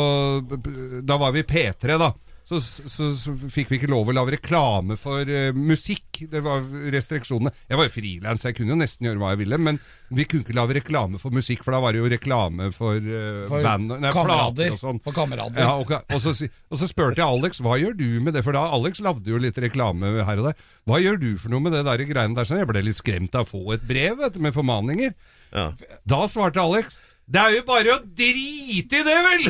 [1.03, 2.13] Da var vi P3, da.
[2.51, 2.59] Så,
[2.91, 6.25] så, så fikk vi ikke lov å lage reklame for uh, musikk.
[6.27, 7.53] Det var restriksjonene.
[7.69, 9.79] Jeg var jo frilans, jeg kunne jo nesten gjøre hva jeg ville, men
[10.11, 13.45] vi kunne ikke lage reklame for musikk, for da var det jo reklame for, uh,
[13.47, 14.99] For band nei, kamerader, og sånn.
[15.05, 15.61] For kamerater.
[15.63, 16.33] Ja, og, og, så,
[16.67, 19.39] og så spurte jeg Alex hva gjør du med det, for da Alex lagde jo
[19.39, 20.65] litt reklame her og der.
[20.91, 22.49] Hva gjør du for noe med det der greiene der?
[22.49, 25.15] Så jeg ble litt skremt av å få et brev vet du, med formaninger.
[25.55, 25.71] Ja.
[26.03, 26.99] Da svarte Alex
[27.31, 29.45] det er jo bare å drite i det, vel!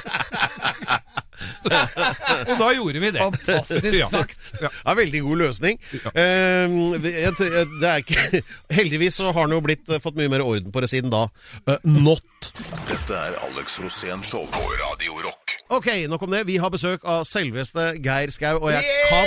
[1.69, 3.21] og da gjorde vi det.
[3.23, 4.07] Fantastisk Ja.
[4.11, 4.43] sagt.
[4.63, 5.75] Ja, veldig god løsning.
[6.15, 8.43] Jeg, det er ikke,
[8.79, 11.23] heldigvis så har han jo blitt, eh, fått mye mer orden på det siden da.
[11.69, 12.51] Uh, not.
[12.89, 15.45] Dette er Alex Rosén Show på Radio Rock.
[15.75, 16.45] Ok, nok om det.
[16.49, 19.09] Vi har besøk av selveste Geir Skau, og jeg Yeah!
[19.09, 19.27] kan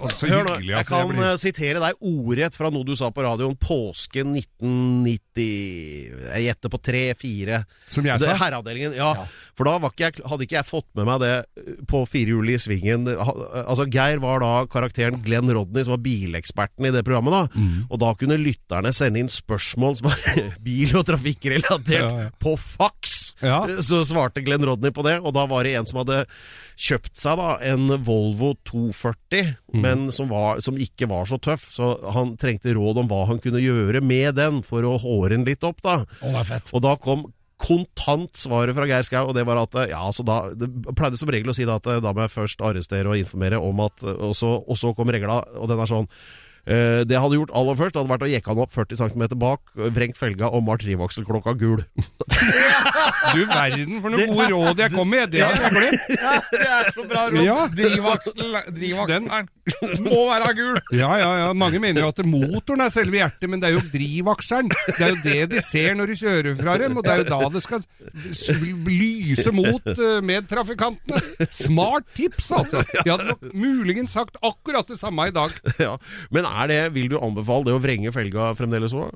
[0.00, 3.22] Og Hør nå, jeg kan blir eh, sitere deg ordrett fra noe du sa på
[3.24, 7.60] radioen påske 1990 Jeg gjetter på 3-4.
[7.90, 8.34] Som jeg sa?
[8.40, 8.94] Herreavdelingen.
[8.98, 9.10] Ja,
[9.56, 11.32] for da var ikke jeg, hadde ikke jeg fått med meg det
[11.90, 13.06] på firehjulet i svingen.
[13.10, 17.32] Altså, Geir var da karakteren Glenn Rodney, som var bileksperten i det programmet.
[17.32, 17.86] da Mm.
[17.90, 20.18] Og da kunne lytterne sende inn spørsmål som var
[20.66, 22.30] bil- og trafikkrelatert Ja, ja.
[22.40, 23.34] på faks.
[23.42, 23.62] Ja.
[23.80, 26.26] Så svarte Glenn Rodney på det, og da var det en som hadde
[26.80, 29.80] kjøpt seg da en Volvo 240, Mm.
[29.84, 33.38] men som, var, som ikke var så tøff, så han trengte råd om hva han
[33.38, 36.00] kunne gjøre med den for å håre den litt opp, da.
[36.44, 36.72] Fett.
[36.74, 37.28] Og da kom
[37.60, 41.30] kontant svaret fra Geir Skau, og det var at ja, så da Det pleide som
[41.32, 44.32] regel å si da at da må jeg først arrestere og informere om at Og
[44.36, 46.08] så, og så kom regla, og den er sånn
[46.66, 49.26] eh, det jeg hadde gjort aller først, hadde vært å jekke han opp 40 cm
[49.40, 49.62] bak,
[49.96, 51.84] vrengt felga og malt drivakselklokka gul.
[53.30, 55.30] Du verden for noen gode råd jeg kom med!
[55.30, 56.06] Det hadde jeg glemt.
[56.16, 57.42] Ja, det er så bra råd.
[57.44, 57.56] Ja.
[57.70, 59.28] Drivaktel,
[60.02, 60.78] må være gul.
[60.96, 61.50] Ja, ja, ja.
[61.56, 64.70] Mange mener jo at motoren er selve hjertet, men det er jo drivakselen.
[64.88, 67.28] Det er jo det de ser når de kjører fra dem, og det er jo
[67.30, 67.84] da det skal
[68.88, 71.48] lyse mot eh, medtrafikantene.
[71.54, 72.82] Smart tips, altså.
[73.06, 75.54] Jeg hadde muligens sagt akkurat det samme i dag.
[75.80, 75.96] ja.
[76.34, 79.14] Men er det, vil du anbefale det å vrenge felga fremdeles òg?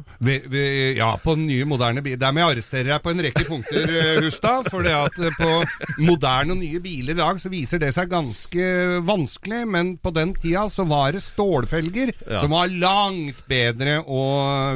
[0.96, 2.20] Ja, på nye, moderne biler.
[2.22, 4.68] Der må jeg arrestere deg på en rekke punkter, eh, Hustad.
[4.70, 8.10] For det at eh, på moderne og nye biler i dag så viser det seg
[8.12, 8.68] ganske
[9.08, 9.62] vanskelig.
[9.70, 12.40] Men på den tida så var det stålfelger Ja.
[12.40, 14.22] som var langt bedre å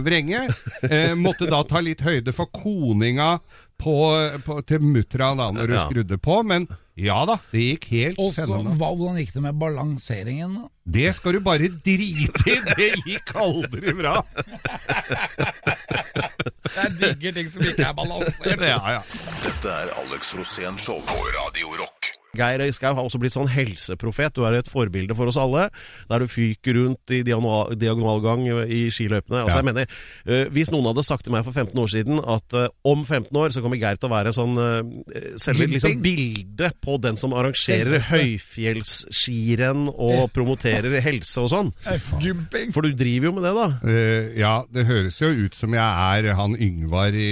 [0.05, 0.47] vrenge.
[0.89, 3.39] Eh, måtte da ta litt høyde for koninga
[3.79, 3.95] på,
[4.45, 5.85] på, til muttra da når du Ja.
[5.87, 6.43] skrudde på.
[6.45, 6.67] Men
[6.99, 8.79] ja da, det gikk helt Også, fenomenalt.
[8.81, 10.55] hva- hvordan gikk det med balanseringen?
[10.59, 10.65] da?
[10.99, 12.27] Det skal du bare drite i!
[12.79, 14.17] Det gikk aldri bra.
[16.79, 18.61] Jeg digger ting som ikke er balansert.
[18.63, 19.03] Ja, ja.
[19.45, 21.98] Dette er Alex Rosén Show på Radio Rock.
[22.37, 24.35] Geir Skau har også blitt sånn helseprofet.
[24.37, 25.69] Du er et forbilde for oss alle.
[26.11, 29.45] Der du fyker rundt i diagonalgang i skiløypene.
[29.47, 29.63] Altså, Ja.
[29.63, 29.87] jeg mener,
[30.27, 33.33] eh, Hvis noen hadde sagt til meg for 15 år siden at eh, om 15
[33.37, 34.83] år så kommer Geir til å være sånn uh,
[35.37, 41.73] selve liksom, bildet på den som arrangerer høyfjellsskirenn og promoterer helse og sånn.
[42.73, 43.69] For du driver jo med det, da.
[44.37, 45.81] Ja, det høres jo ut som jeg
[46.29, 47.29] er han Yngvar i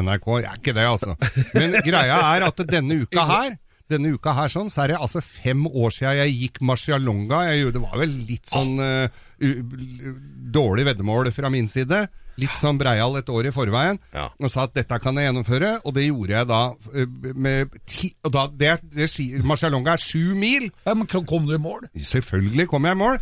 [0.00, 0.26] NRK.
[0.42, 1.16] Jeg er ikke det, altså.
[1.54, 3.56] Men greia er at denne uka her
[3.90, 7.44] denne uka her sånn, så er det altså fem år siden jeg gikk Marcialonga.
[7.74, 9.06] Det var vel litt sånn uh,
[9.38, 10.16] u-
[10.56, 12.06] dårlig veddemål fra min side.
[12.36, 13.98] Litt sånn breial et år i forveien.
[14.12, 14.26] Ja.
[14.42, 15.70] Og sa at dette kan jeg gjennomføre.
[15.88, 16.60] Og det gjorde jeg da
[16.92, 18.10] eh, med ti...
[18.28, 19.08] Og da, det, det,
[19.46, 20.68] Marcialonga er sju mil.
[20.84, 21.88] Ja, men kom du i mål?
[21.96, 23.16] Selvfølgelig kom jeg i mål.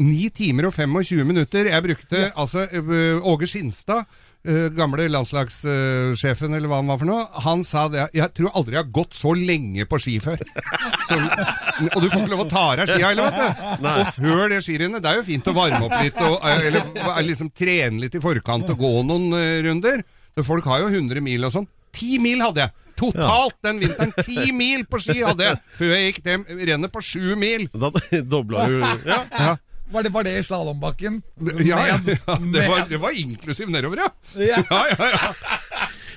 [0.00, 1.70] Ni timer og 25 minutter.
[1.70, 4.04] Jeg brukte altså øh, Åge Skinstad,
[4.48, 8.78] øh, gamle landslagssjefen eller hva han var for noe, han sa det Jeg tror aldri
[8.78, 10.40] jeg har gått så lenge på ski før.
[11.10, 13.86] Så, og du får ikke lov å ta av deg skia heller, vet du.
[13.90, 17.16] Og før det skirennet, det er jo fint å varme opp litt og eller, eller
[17.16, 20.04] øh, liksom trene litt i forkant og gå noen uh, runder.
[20.38, 21.66] Så folk har jo 100 mil og sånn.
[21.96, 22.76] 10 mil hadde jeg!
[23.00, 24.12] Totalt den vinteren!
[24.20, 26.36] 10 mil på ski hadde jeg før jeg gikk det
[26.68, 27.66] rennet på 7 mil!
[27.72, 27.90] Da
[28.34, 29.24] dobla du ja.
[29.34, 29.56] Ja.
[29.90, 31.22] Var det, var det i slalåmbakken?
[31.66, 34.10] Ja, ja, ja det, var, det var inklusiv nedover, ja.
[34.34, 34.62] Ja.
[34.70, 35.34] ja, ja, ja.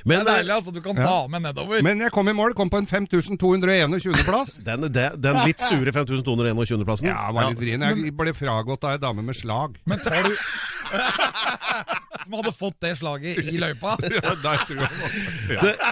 [0.03, 0.71] Det er deilig, altså.
[0.75, 1.81] Du kan ta med nedover.
[1.85, 4.19] Men jeg kom i mål, kom på en 5221.
[4.27, 4.57] plass.
[4.67, 7.85] den, den, den litt sure 5221-plassen Ja, var litt vrien.
[7.87, 9.79] Jeg ble fragått av ei dame med slag.
[9.89, 10.33] Men tar du
[12.23, 13.95] Som hadde fått det slaget i løypa?
[14.05, 14.91] Ja, der tror jeg
[15.49, 15.91] det ja.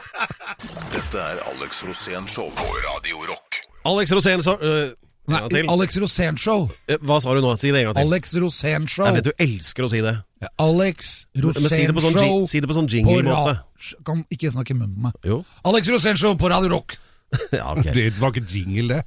[0.94, 3.64] Dette er Alex Rosén Show på Radio Rock.
[3.90, 4.94] Alex Rosén så øh,
[5.28, 5.68] til.
[5.70, 6.66] Alex Rosén-show.
[6.90, 7.54] Eh, Hva sa du nå?
[7.60, 8.08] Si det en gang til.
[8.08, 9.06] Alex Rosén-show.
[9.06, 10.16] Jeg vet du elsker å si det.
[10.58, 13.60] Alex Men si det på sånn, si det på sånn jingle-måte.
[14.08, 15.14] Kan ikke snakke i munnen på meg.
[15.28, 15.44] Jo.
[15.70, 16.98] Alex Rosén-show på Radio Rock.
[17.56, 17.94] Ja, okay.
[17.96, 19.04] Det var ikke jingle, det.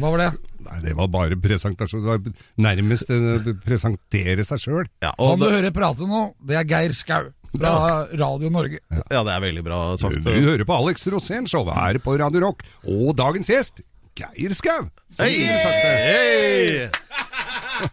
[0.00, 0.28] Hva var det?
[0.64, 2.00] Nei, det var bare presentasjon.
[2.00, 2.22] Det var
[2.56, 4.86] nærmest å presentere seg sjøl.
[5.04, 8.78] Ja, Han du det, hører prate nå, det er Geir Skau fra Radio Norge.
[9.10, 10.22] ja, det er veldig bra sagt.
[10.24, 12.64] Du hører på Alex Rosén-show her på Radio Rock.
[12.88, 13.82] Og dagens gjest,
[14.18, 14.88] Geir Skau.
[15.18, 16.88] Hei!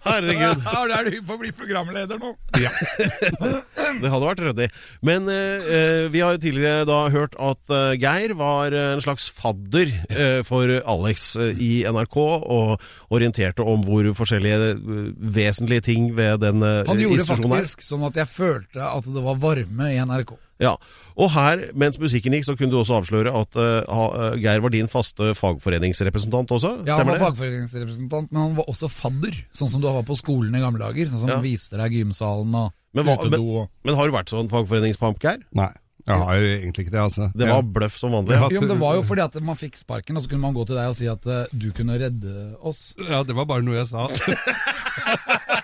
[0.03, 0.63] Herregud.
[0.67, 2.33] Ja, det er du får bli programleder nå.
[2.59, 2.71] Ja.
[4.01, 4.65] Det hadde vært ryddig.
[5.07, 9.93] Men eh, vi har jo tidligere da hørt at eh, Geir var en slags fadder
[10.11, 12.83] eh, for Alex eh, i NRK, og
[13.15, 14.81] orienterte om hvor forskjellige eh,
[15.39, 17.31] vesentlige ting ved den eh, Han gjorde er.
[17.31, 20.35] faktisk sånn at jeg følte at det var varme i NRK.
[20.59, 20.75] Ja,
[21.17, 24.87] og her, mens musikken gikk, så kunne du også avsløre at uh, Geir var din
[24.89, 26.71] faste fagforeningsrepresentant også?
[26.85, 27.23] Ja, Han var det?
[27.25, 29.33] fagforeningsrepresentant, men han var også fadder.
[29.53, 31.09] Sånn som du var på skolen i gamle dager.
[31.09, 31.39] Sånn som Ja.
[31.41, 33.29] viste deg gymsalen og Men, hva, utedo.
[33.31, 35.41] men, og- men har du vært sånn fagforeningspamp, Geir?
[35.53, 35.71] Nei,
[36.07, 37.31] jeg har egentlig ikke det, altså.
[37.35, 38.33] Det var bløff som vanlig.
[38.37, 38.47] Ja.
[38.49, 40.65] Jo, men Det var jo fordi at man fikk sparken, og så kunne man gå
[40.65, 42.93] til deg og si at eh, du kunne redde oss.
[42.97, 44.07] Ja, det var bare noe jeg sa.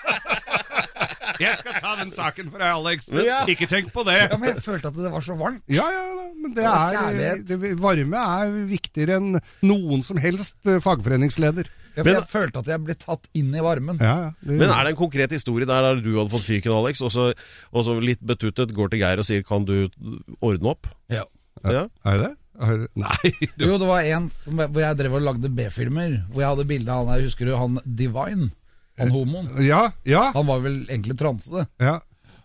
[1.47, 3.07] jeg skal ta den saken for deg, Alex.
[3.13, 3.41] Ja.
[3.49, 4.17] Ikke tenk på det.
[4.23, 5.63] Ja, Men jeg følte at det var så varmt.
[5.71, 10.57] Ja, ja, ja, men det det er, det, varme er viktigere enn noen som helst
[10.65, 11.69] eh, fagforeningsleder.
[11.93, 13.99] Ja, for Men- jeg følte at jeg ble tatt inn i varmen.
[14.01, 16.73] Ja, ja, det, Men er det en konkret historie der der du hadde fått fyken,
[16.73, 17.27] Alex, og så,
[17.71, 19.89] og så litt betuttet går til Geir og sier 'kan du
[20.41, 20.89] ordne opp'?
[21.13, 21.25] Ja.
[21.63, 21.85] Ja.
[22.03, 22.31] Er det?
[22.61, 23.31] Er, nei.
[23.57, 23.65] du...
[23.65, 26.91] Jo, det var en som, hvor jeg drev og lagde B-filmer, hvor jeg hadde bilde
[26.91, 28.51] av han der, husker du han Divine?
[28.99, 29.47] Han homoen.
[29.65, 31.65] ja, ja, Han var vel egentlig transe.
[31.81, 31.99] ja.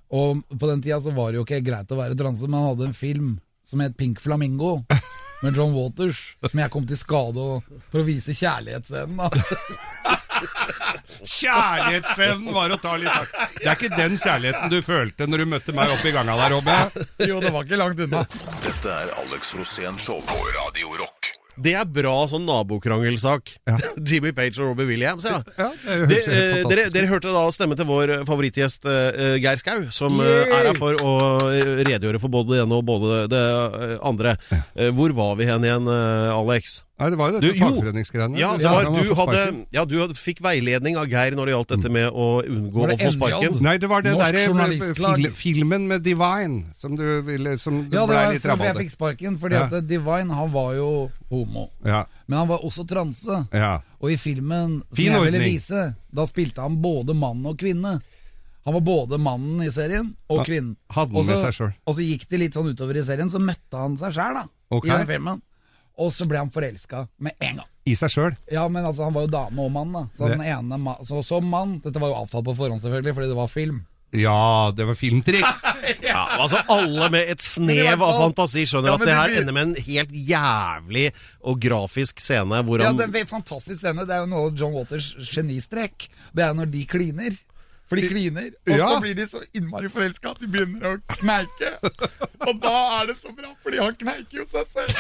[0.09, 2.71] Og på den tida så var det jo ikke greit å være transe, men han
[2.71, 3.35] hadde en film
[3.69, 4.79] som het Pink Flamingo.
[5.43, 7.43] Med John Waters, som jeg kom til skade
[7.93, 9.21] for å vise kjærlighetsscenen.
[9.21, 9.29] da.
[11.23, 13.37] Kjærlighetsscenen var å ta litt hardt.
[13.61, 16.57] Det er ikke den kjærligheten du følte når du møtte meg oppe i ganga der,
[16.57, 17.07] Robbe.
[17.29, 18.25] Jo, det var ikke langt unna.
[18.65, 21.38] Dette er Alex Rosén Show på Radio Rock.
[21.63, 23.55] Det er bra sånn nabokrangelssak.
[24.09, 25.41] Jimmy Page og Robbie Williams, ja.
[25.59, 29.87] Ja, det Det, eh, dere, dere hørte da stemme til vår favorittgjest eh, Geir Skau,
[29.95, 30.45] som Yay!
[30.47, 31.15] er her for å
[31.51, 33.45] eh, redegjøre for både det ene og både det
[34.03, 34.37] andre.
[34.39, 34.63] andre.
[34.75, 36.83] Eh, hvor var vi hen igjen, eh, Alex?
[36.99, 37.67] Nei, det var jo Du, dette jo.
[37.69, 38.39] fagforeningsgreiene.
[38.41, 41.75] Ja, Ja, var, du, hadde, ja, du hadde, fikk veiledning av Geir når det gjaldt
[41.77, 43.59] dette med å unngå å få sparken.
[43.63, 48.03] Nei, det var det derre fil, filmen med Divine som du ville Som du Ja,
[48.07, 49.69] det var litt derfor jeg fikk sparken, fordi Ja.
[49.71, 50.91] at Divine han var jo
[51.31, 51.69] homo.
[51.87, 53.47] Ja, Men han var også transe.
[53.53, 53.81] ja.
[54.01, 58.01] Og i filmen som Fin jeg ville vise, da spilte han både mann og kvinne.
[58.65, 60.77] Han var både mannen i serien og kvinnen.
[60.91, 61.73] hadde han med seg selv.
[61.87, 64.45] Og så gikk det litt sånn utover i serien, så møtte han seg sjæl, da.
[64.71, 64.91] Okay.
[64.91, 65.43] I den filmen.
[65.99, 67.69] Og så ble han forelska med en gang.
[67.89, 68.35] I seg sjøl.
[68.53, 70.03] Ja, men altså, han var jo dame og mann, da.
[70.17, 73.15] Så, Det- den ene ma så som mann Dette var jo avtalt på forhånd, selvfølgelig,
[73.17, 73.87] fordi det var film.
[74.13, 75.65] Ja, det var filmtriks.
[76.05, 79.53] Ja, altså Alle med et snev av fantasi skjønner Ja, at det det her ender
[79.57, 81.07] med en helt jævlig
[81.45, 84.05] og grafisk scene hvor Ja, han det er en fantastisk scene.
[84.09, 86.09] Det er jo noe av John Waters genistrek.
[86.37, 87.37] Det er når de kliner.
[87.89, 88.87] For de kliner, og Ja.
[88.91, 91.71] så blir de så innmari forelska at de begynner å kneike.
[92.49, 94.93] Og da er det så bra, fordi han kneiker jo seg selv.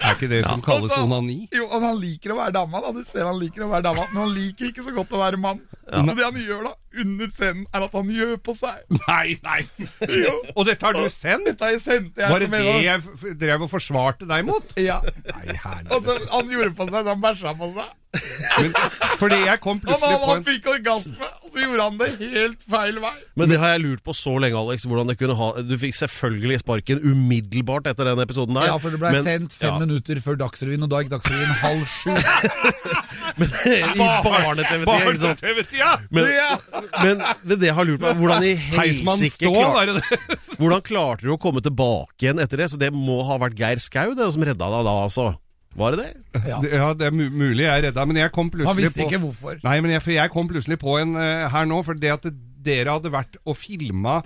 [0.00, 1.48] Er ikke det som kalles onani?
[1.52, 2.92] Jo, og han liker å være dama, da.
[2.96, 5.38] Du ser han liker å være dama, men han liker ikke så godt å være
[5.40, 5.60] mann.
[5.84, 8.84] Så det han gjør da, under scenen, er at han gjør på seg.
[9.08, 9.60] Nei, nei!
[10.08, 10.36] Jo.
[10.54, 11.48] Og dette har du sendt?
[11.48, 14.72] Dette har jeg sendt jeg Var det det jeg drev og forsvarte deg mot?
[14.80, 15.00] Ja.
[15.28, 15.44] Nei.
[15.90, 17.92] Og så han gjorde på seg, så han bæsja på seg.
[18.14, 18.74] Men,
[19.18, 22.60] fordi jeg kom plutselig han, på han fikk orgasme, og så gjorde han det helt
[22.70, 23.14] feil vei.
[23.40, 24.86] Men det har jeg lurt på så lenge, Alex.
[24.88, 28.68] Hvordan det kunne ha Du fikk selvfølgelig sparken umiddelbart etter den episoden der.
[28.70, 31.54] Ja, for det ble men, sendt fem ja, minutter før Dagsrevyen, og da gikk Dagsrevyen
[31.64, 32.12] halv sju.
[33.34, 35.42] I barne-TV-tida, ikke sant.
[35.42, 35.92] Barne-TV-tida!
[37.02, 40.38] Men, det, det jeg har lurt på, hvordan i helsike Stå, klar, var det det?
[40.60, 42.68] Hvordan klarte du å komme tilbake igjen etter det?
[42.72, 45.32] Så det må ha vært Geir Skau det som redda deg da, altså.
[45.74, 46.42] Var det det?
[46.46, 46.58] Ja.
[46.62, 49.22] Det- Ja, det er mulig jeg redda, men jeg kom plutselig Han visste på ikke
[49.24, 49.58] hvorfor.
[49.64, 52.28] Nei, men jeg, for jeg kom plutselig på en uh, her nå, for det at
[52.64, 54.20] dere hadde vært og filma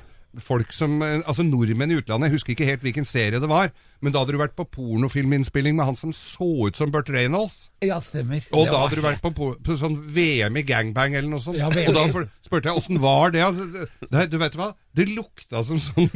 [0.45, 2.29] folk som Altså nordmenn i utlandet.
[2.29, 3.71] Jeg husker ikke helt hvilken serie det var,
[4.05, 7.71] men da hadde du vært på pornofilminnspilling med han som så ut som Burt Reynolds.
[7.83, 8.43] Ja, stemmer.
[8.53, 11.57] Og Det da hadde du vært på, på, sånn VM i gangbang eller noe sånt.
[11.59, 12.05] Ja, og da
[12.45, 13.43] spurte jeg åssen var det?
[13.47, 14.73] Altså, det, du vet hva?
[14.99, 16.11] Det lukta som sånn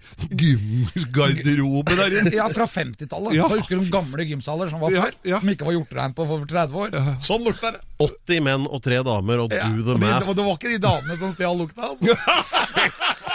[0.40, 2.32] gymgarderobe der inne.
[2.36, 3.34] Ja, fra 50-tallet.
[3.38, 3.48] Ja.
[3.50, 5.14] Så husker du gamle gymsaler som var før?
[5.26, 5.40] ja.
[5.42, 6.98] Som ikke var gjort rein på for 30 år?
[7.24, 7.82] Sånn lukta det.
[8.00, 9.66] 80 menn og tre damer, og Ja.
[9.68, 10.28] do the Og, math.
[10.28, 11.90] og det var ikke de damene som stjal lukta.
[11.90, 12.16] Altså.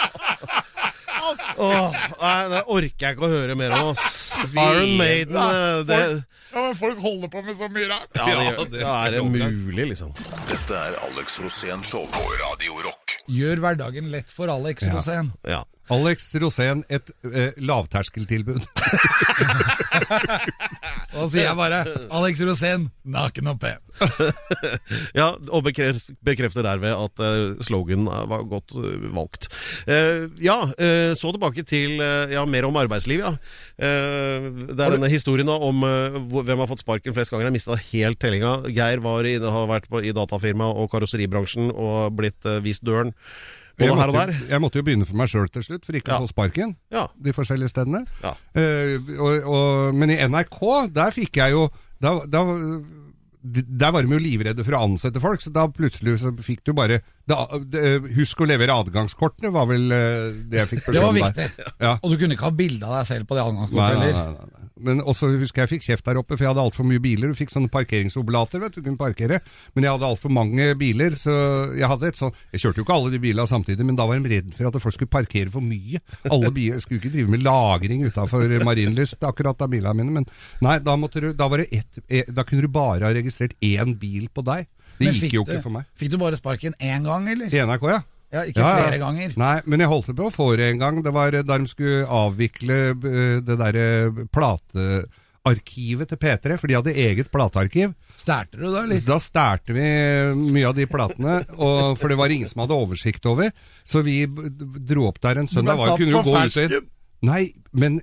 [1.58, 4.34] Åh, nei, det orker jeg ikke å høre mer om, ass.
[4.52, 6.00] Iron Maiden, eh, det
[6.56, 8.08] Ja, men Folk holder på med så mye rart.
[8.16, 10.12] Ja, det, gjør- det er det mulig, liksom?
[10.48, 13.16] Dette er Alex Rosén Show på Radio Rock.
[13.28, 14.94] Gjør hverdagen lett for Alex Ja.
[14.94, 15.32] Rosén.
[15.44, 15.64] Ja.
[15.92, 18.60] Alex Rosén, et eh, lavterskeltilbud.
[21.12, 21.82] Så sier jeg bare
[22.14, 23.82] Alex Rosén, naken og pen.
[25.20, 29.48] ja, og bekreft, bekrefter derved at uh, slogan var godt eh, valgt.
[29.88, 33.32] Eh, ja, eh, så tilbake til ja, mer om arbeidsliv, ja.
[33.76, 37.48] Eh, det er denne historien da om eh, hvem har fått sparken flest ganger.
[37.48, 38.58] Jeg mista helt tellinga.
[38.72, 43.14] Geir var i, har vært på, i datafirma og karosseribransjen og blitt eh, vist døren.
[43.78, 44.30] Både her og der.
[44.48, 46.18] jeg måtte jo begynne for meg sjøl til slutt, for ikke Ja.
[46.18, 46.76] å få sparken.
[46.90, 47.06] Ja.
[47.20, 48.06] De forskjellige stedene.
[48.22, 48.32] Ja.
[48.56, 50.60] Uh, og, og, men i NRK,
[50.96, 51.66] der fikk jeg jo
[52.00, 52.40] da, da,
[53.44, 56.72] der var de jo livredde for å ansette folk, så da plutselig så fikk du
[56.76, 57.40] bare da,
[58.16, 61.48] Husk å levere adgangskortene, var vel eh, det jeg fikk Det var viktig.
[61.82, 61.96] Ja.
[62.00, 64.30] Og du kunne ikke ha bilde av deg selv på det adgangskortet nei, heller.
[64.36, 64.66] nei, nei.
[64.76, 67.32] Men også husker jeg fikk kjeft der oppe, for jeg hadde altfor mye biler.
[67.32, 69.38] Du fikk sånne parkeringsoblater, vet du, du kunne parkere.
[69.72, 71.32] Men jeg hadde altfor mange biler, så
[71.72, 74.20] jeg hadde et sånn Jeg kjørte jo ikke alle de bilene samtidig, men da var
[74.20, 76.02] de redd for at folk skulle parkere for mye.
[76.28, 80.18] Alle biler skulle ikke drive med lagring utafor Marienlyst, akkurat av bilene mine.
[80.20, 80.28] Men
[80.64, 83.56] nei, da, måtte du, da, var det ett, eh, da kunne du bare ha registrert
[83.64, 84.68] én bil på deg.
[84.98, 85.84] Det Men gikk jo jo du- ikke for meg.
[85.98, 87.46] Fikk du bare sparken én gang, eller?
[87.52, 88.02] I NRK, ja.
[88.32, 89.34] Ja, ikke Ja, flere ganger.
[89.38, 91.02] Nei, men jeg holdt på å få det en gang.
[91.02, 96.94] Det var da de skulle avvikle eh, det derre platearkivet til P3, for de hadde
[96.96, 97.94] eget platearkiv.
[98.16, 99.00] Stærte du da, eller?
[99.06, 99.86] Da stærte vi
[100.52, 103.52] mye av de platene, og, for det var ingen som hadde oversikt over.
[103.84, 105.78] Så vi dro opp der en søndag.
[105.78, 106.90] Var, kunne jo gå ut.
[107.26, 108.00] Nei, men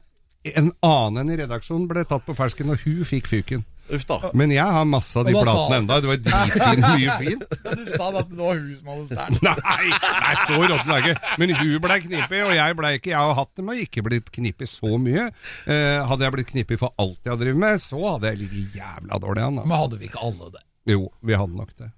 [0.55, 3.65] en annen enn i redaksjonen ble tatt på fersken, og hun fikk fyken.
[3.93, 4.17] Uff da.
[4.33, 5.97] Men jeg har masse av de hva sa platene enda.
[6.01, 7.43] Det var dritfin, mye fint.
[7.63, 9.41] Ja, du sa at det var hun som hadde stjålet.
[9.45, 11.33] Nei, nei, så råtten er ikke.
[11.43, 13.11] Men hun blei knippet, og jeg blei ikke.
[13.13, 15.27] Jeg har hatt dem og ikke blitt knippet så mye.
[15.69, 18.79] Eh, hadde jeg blitt knippet for alt jeg har drevet med, så hadde jeg ligget
[18.81, 19.59] jævla dårlig an.
[19.61, 19.81] Men Altså.
[19.83, 20.63] hadde vi ikke alle det?
[20.93, 21.91] Jo, vi hadde nok det.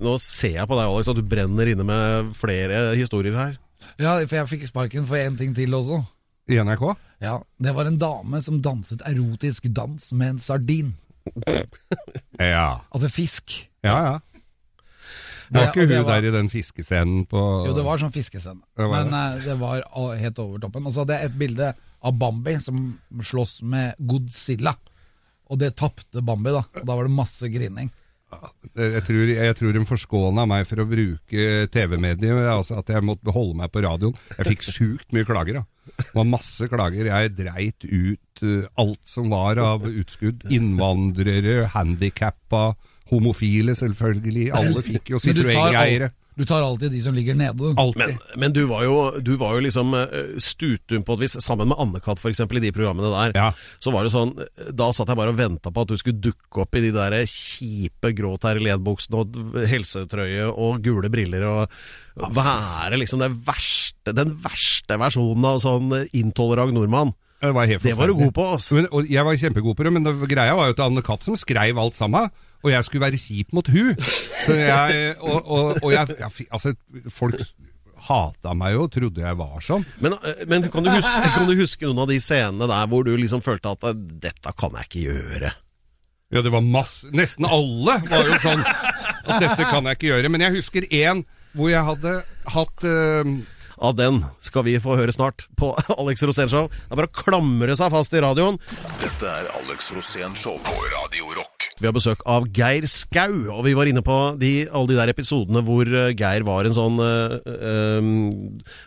[0.00, 3.56] Nå ser jeg på deg, Alex, at du brenner inne med flere historier her.
[4.00, 5.98] Ja, for jeg fikk sparken for én ting til også.
[6.50, 6.84] I NRK?
[7.22, 10.94] Ja, Det var en dame som danset erotisk dans med en sardin.
[12.38, 12.80] Ja.
[12.90, 13.54] Altså fisk.
[13.84, 14.18] Ja, ja.
[15.50, 18.60] Var ikke det hun var- der i den fiskescenen på Jo, det var sånn fiskescene.
[18.76, 19.44] Det var Men det.
[19.48, 19.82] det var
[20.16, 20.86] helt over toppen.
[20.86, 24.76] Og så hadde jeg et bilde av Bambi som slåss med Godzilla.
[25.50, 26.62] Og det tapte Bambi, da.
[26.80, 27.90] Og da var det masse grining.
[28.76, 33.32] Jeg tror, jeg tror de forskåna meg for å bruke TV-mediet, altså at jeg måtte
[33.34, 34.14] holde meg på radioen.
[34.38, 35.54] Jeg fikk sjukt mye klager.
[35.54, 35.64] da.
[35.98, 37.10] Det var masse klager.
[37.10, 40.46] Jeg dreit ut eh, alt som var av utskudd.
[40.52, 42.70] Innvandrere, handikappa,
[43.10, 44.48] homofile selvfølgelig.
[44.56, 46.12] Alle fikk jo Citroën-eiere.
[46.38, 47.72] Du tar alltid de som ligger nede.
[47.98, 49.94] Men, men du, var jo, du var jo liksom
[50.40, 52.22] stutum på et vis, sammen med Anne-Kat.
[52.30, 53.34] eksempel, i de programmene der.
[53.36, 53.48] Ja.
[53.82, 54.36] Så var det sånn,
[54.72, 57.18] Da satt jeg bare og venta på at du skulle dukke opp i de der
[57.28, 64.98] kjipe grå terrelenbuksene og helsetrøye og gule briller og være liksom den verste, den verste
[65.00, 67.14] versjonen av sånn intolerant nordmann.
[67.40, 68.76] Det var, helt Det var du god på, altså.
[68.76, 71.24] Men, og jeg var kjempegod på det, men det, greia var jo at Anne Katt
[71.24, 72.28] som skrev alt sammen.
[72.60, 73.94] Og jeg skulle være kjip mot hun.
[74.44, 76.74] Så jeg, og, og, og jeg, jeg Altså,
[77.12, 77.40] folk
[78.06, 79.84] hata meg jo trodde jeg var sånn.
[80.00, 83.04] Men, eh, men kan, du huske, kan du huske noen av de scenene der hvor
[83.06, 85.52] du liksom følte at eh, dette kan jeg ikke gjøre?
[86.30, 90.32] Ja, det var masse Nesten alle var jo sånn at dette kan jeg ikke gjøre.
[90.32, 91.24] Men jeg husker én
[91.58, 92.20] hvor jeg hadde
[92.54, 93.32] hatt eh,
[93.80, 96.68] Av den skal vi få høre snart på Alex Rosén Show.
[96.68, 98.60] Det er bare å klamre seg fast i radioen.
[99.00, 101.70] Dette er Alex Rosén Show på Radio Rock.
[101.80, 105.12] Vi har besøk av Geir Skau, og vi var inne på de, alle de der
[105.14, 108.10] episodene hvor eh, Geir var en sånn eh, eh,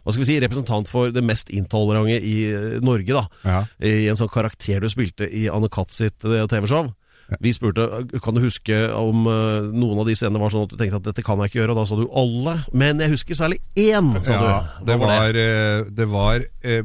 [0.04, 2.38] Hva skal vi si, representant for det mest intolerante i
[2.86, 3.26] Norge, da.
[3.50, 3.64] Ja.
[3.82, 6.94] I en sånn karakter du spilte i Anne Katt sitt TV-show.
[7.42, 7.86] Vi spurte
[8.24, 11.08] kan du huske om eh, noen av de scenene var sånn at du tenkte at
[11.08, 12.58] dette kan jeg ikke gjøre, og da sa du alle.
[12.76, 14.86] Men jeg husker særlig én, sa Ja, du.
[14.92, 16.84] det var, eh, det var eh,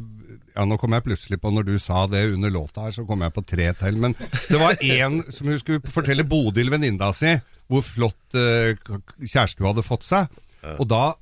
[0.59, 3.21] Ja, nå kom jeg plutselig på, når du sa det under låta her, så kom
[3.23, 3.99] jeg på tre til.
[4.03, 7.37] Men det var én som hun skulle fortelle Bodil, venninna si,
[7.71, 10.27] hvor flott kjæreste hun hadde fått seg.
[10.79, 11.13] Og da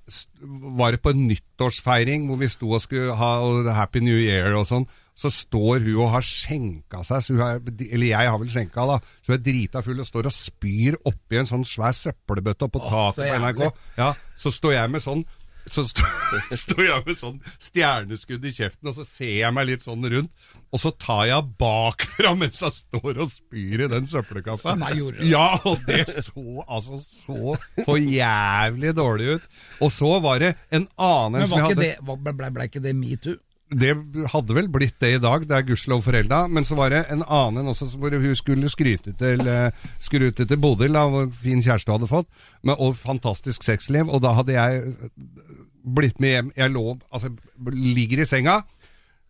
[0.78, 3.32] var det på en nyttårsfeiring hvor vi sto og skulle ha
[3.76, 4.86] Happy New Year og sånn.
[5.16, 8.84] Så står hun og har skjenka seg, så hun er, eller jeg har vel skjenka,
[8.90, 8.98] da.
[9.24, 12.84] Så hun er drita full og står og spyr oppi en sånn svær søppelbøtte oppå
[12.84, 13.64] taket på NRK.
[13.96, 15.24] Ja, så står jeg med sånn
[15.66, 15.82] så
[16.62, 20.46] står jeg med sånn stjerneskudd i kjeften, og så ser jeg meg litt sånn rundt.
[20.74, 24.74] Og så tar jeg bakfra mens jeg står og spyr i den søppelkassa.
[25.26, 29.50] Ja, og det så altså så for jævlig dårlig ut.
[29.82, 32.52] Og så var det en annen Men som var jeg ikke hadde det, ble, ble,
[32.58, 33.38] ble ikke det metoo?
[33.66, 33.96] Det
[34.30, 36.44] hadde vel blitt det i dag, det er gudskjelov forelda.
[36.46, 40.60] Men så var det en annen også hvor hun skulle skryte til, eh, skryte til
[40.62, 42.28] Bodil, av hvor fin kjæreste hun hadde fått,
[42.62, 44.06] med, og fantastisk sexliv.
[44.06, 44.94] Og da hadde jeg
[45.82, 46.52] blitt med hjem.
[46.56, 47.32] Jeg lå, altså,
[47.72, 48.60] ligger i senga,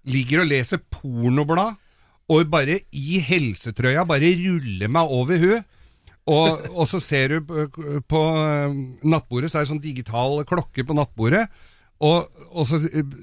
[0.04, 1.80] ligger og leser pornoblad,
[2.28, 5.64] og bare i helsetrøya bare ruller meg over hun.
[6.26, 7.52] Og, og så ser du
[8.10, 8.76] på, eh,
[9.06, 11.46] nattbordet, så er det sånn digital klokke på nattbordet.
[12.02, 13.16] Og, og så eh,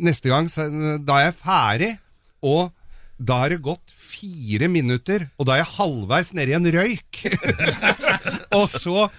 [0.00, 0.48] neste gang,
[1.06, 1.90] da er jeg ferdig,
[2.46, 2.70] og
[3.20, 7.24] da har det gått fire minutter, og da er jeg halvveis nedi en røyk.
[8.58, 9.10] og så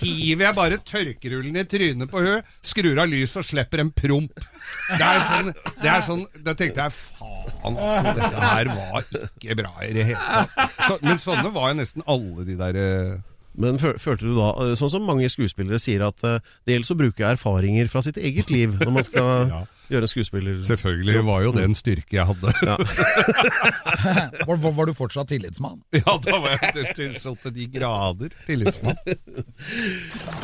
[0.00, 4.44] hiver jeg bare tørkerullen i trynet på hun, skrur av lyset og slipper en promp.
[4.90, 5.50] Det er sånn,
[5.82, 10.06] det er sånn Da tenkte jeg faen, altså, dette her var ikke bra i det
[10.10, 10.76] hele tatt.
[10.80, 13.16] Så, men sånne var jo nesten alle de der eh,
[13.56, 16.98] Men følte du da, eh, sånn som mange skuespillere sier, at eh, det gjelder å
[17.00, 19.60] bruke erfaringer fra sitt eget liv når man skal Ja.
[19.90, 20.58] gjøre en skuespiller...
[20.66, 22.52] Selvfølgelig var jo det en styrke jeg hadde.
[22.66, 22.76] Ja,
[24.46, 25.80] Var, var, var du fortsatt tillitsmann?
[25.96, 28.98] Ja, da var jeg til, til sånn til de grader tillitsmann.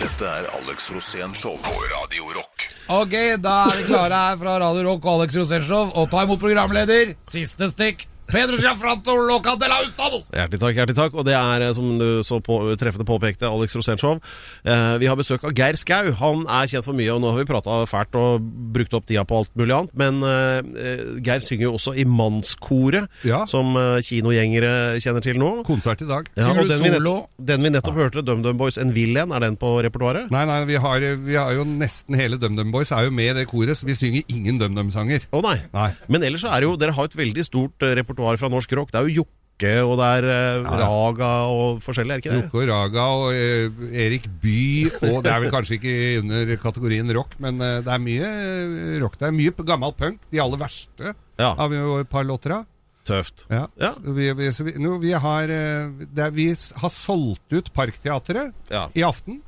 [0.01, 2.69] Dette er Alex Rosén Show på Radio Rock.
[2.93, 6.41] Ok, da er vi klare her fra Radio Rock og Alex Rosenshov og ta imot
[6.43, 7.15] programleder.
[7.27, 8.07] Siste stikk.
[8.33, 10.31] Pedro Gianfranto Loca de la Ustados.
[10.33, 11.17] Hjertelig takk, hjertelig takk.
[11.21, 14.23] Og det er, eh, som du så på, treffende påpekte, Alex Rosenshov.
[14.65, 16.09] Eh, vi har besøk av Geir Skau.
[16.17, 18.41] Han er kjent for mye, og nå har vi prata fælt og
[18.73, 19.93] brukt opp tida på alt mulig annet.
[20.01, 23.45] Men eh, Geir synger jo også i Mannskoret, Ja.
[23.45, 25.51] som eh, kinogjengere kjenner til nå.
[25.69, 26.31] Konsert i dag.
[26.37, 27.15] Ja, og den vi, solo?
[27.29, 30.31] nett, den vi nettopp hørte, DumDum Boys En vill En, er den på repertoaret?
[30.33, 33.41] Nei, nei, vi har, vi har jo nesten hele DumDum Boys er jo med i
[33.43, 35.29] det koret, så vi synger ingen DumDum-sanger.
[35.37, 35.59] Å nei.
[35.77, 35.91] Nei.
[36.09, 37.93] Men ellers så er det jo Dere har et veldig stort eh,
[38.23, 38.93] repertoar fra norsk rock.
[38.93, 40.77] Det er jo Jokke, og det er eh, Ja.
[40.83, 42.41] Raga og forskjellig, er ikke det?
[42.45, 47.13] Jokke og Raga og eh, Erik By og det er vel kanskje ikke under kategorien
[47.15, 49.19] rock, men eh, det er mye eh, rock.
[49.21, 50.21] Det er mye p- gammel punk.
[50.33, 51.55] De aller verste Ja.
[51.59, 52.67] har vi jo et par låter av.
[53.05, 53.47] Tøft.
[53.51, 53.67] Ja.
[53.83, 53.93] Ja.
[53.99, 57.51] Så Vi, vi, så vi, nå, vi, har, eh, det er, vi s- har solgt
[57.53, 58.89] ut Parkteatret Ja.
[58.95, 59.41] i aften.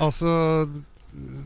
[0.00, 0.68] Altså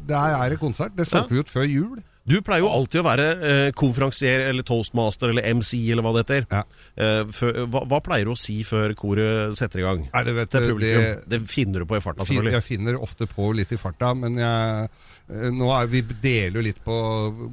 [0.09, 0.95] Der er det konsert.
[0.97, 1.99] Det solgte vi ut før jul.
[2.29, 6.25] Du pleier jo alltid å være eh, konferansier eller toastmaster eller MC eller hva det
[6.27, 6.47] heter.
[6.53, 6.63] Ja.
[6.99, 10.03] Eh, før, hva, hva pleier du å si før koret setter i gang?
[10.13, 11.03] Nei, det vet publikum.
[11.07, 12.53] det- Det, finner du på i farta, selvfølgelig.
[12.59, 14.91] Jeg finner ofte på litt i farta, men jeg,
[15.29, 16.95] nå er, vi deler jo litt på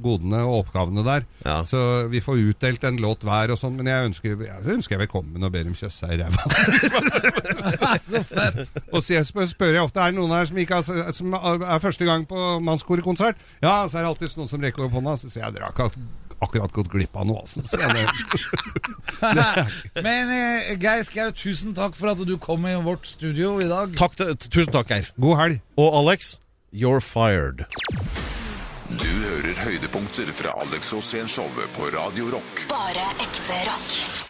[0.02, 1.26] godene og oppgavene der.
[1.44, 1.58] Ja.
[1.68, 1.78] Så
[2.12, 5.44] vi får utdelt en låt hver og sånn, men jeg ønsker, jeg ønsker jeg velkommen
[5.44, 6.40] og ber dem kjøsse seg i ræva.
[8.94, 11.36] og så jeg spør, spør jeg ofte er det noen her som, ikke har, som
[11.36, 13.42] er første gang på mannskorekonsert.
[13.60, 15.18] Ja, så er det alltid noen som rekker opp hånda.
[15.20, 15.90] Så sier jeg dere har ikke
[16.44, 17.62] akkurat gått glipp av noe, altså.
[17.64, 18.06] Så det,
[20.06, 23.94] Men eh, Geir Skau, tusen takk for at du kom i vårt studio i dag.
[23.96, 24.18] Takk
[24.48, 25.12] tusen takk, Geir.
[25.20, 25.62] god helg.
[25.80, 26.36] Og Alex,
[26.70, 27.66] you're fired.
[28.88, 32.66] Du hører høydepunkter fra Alex Rosén-showet på Radio Rock.
[32.68, 34.25] Bare ekte rock.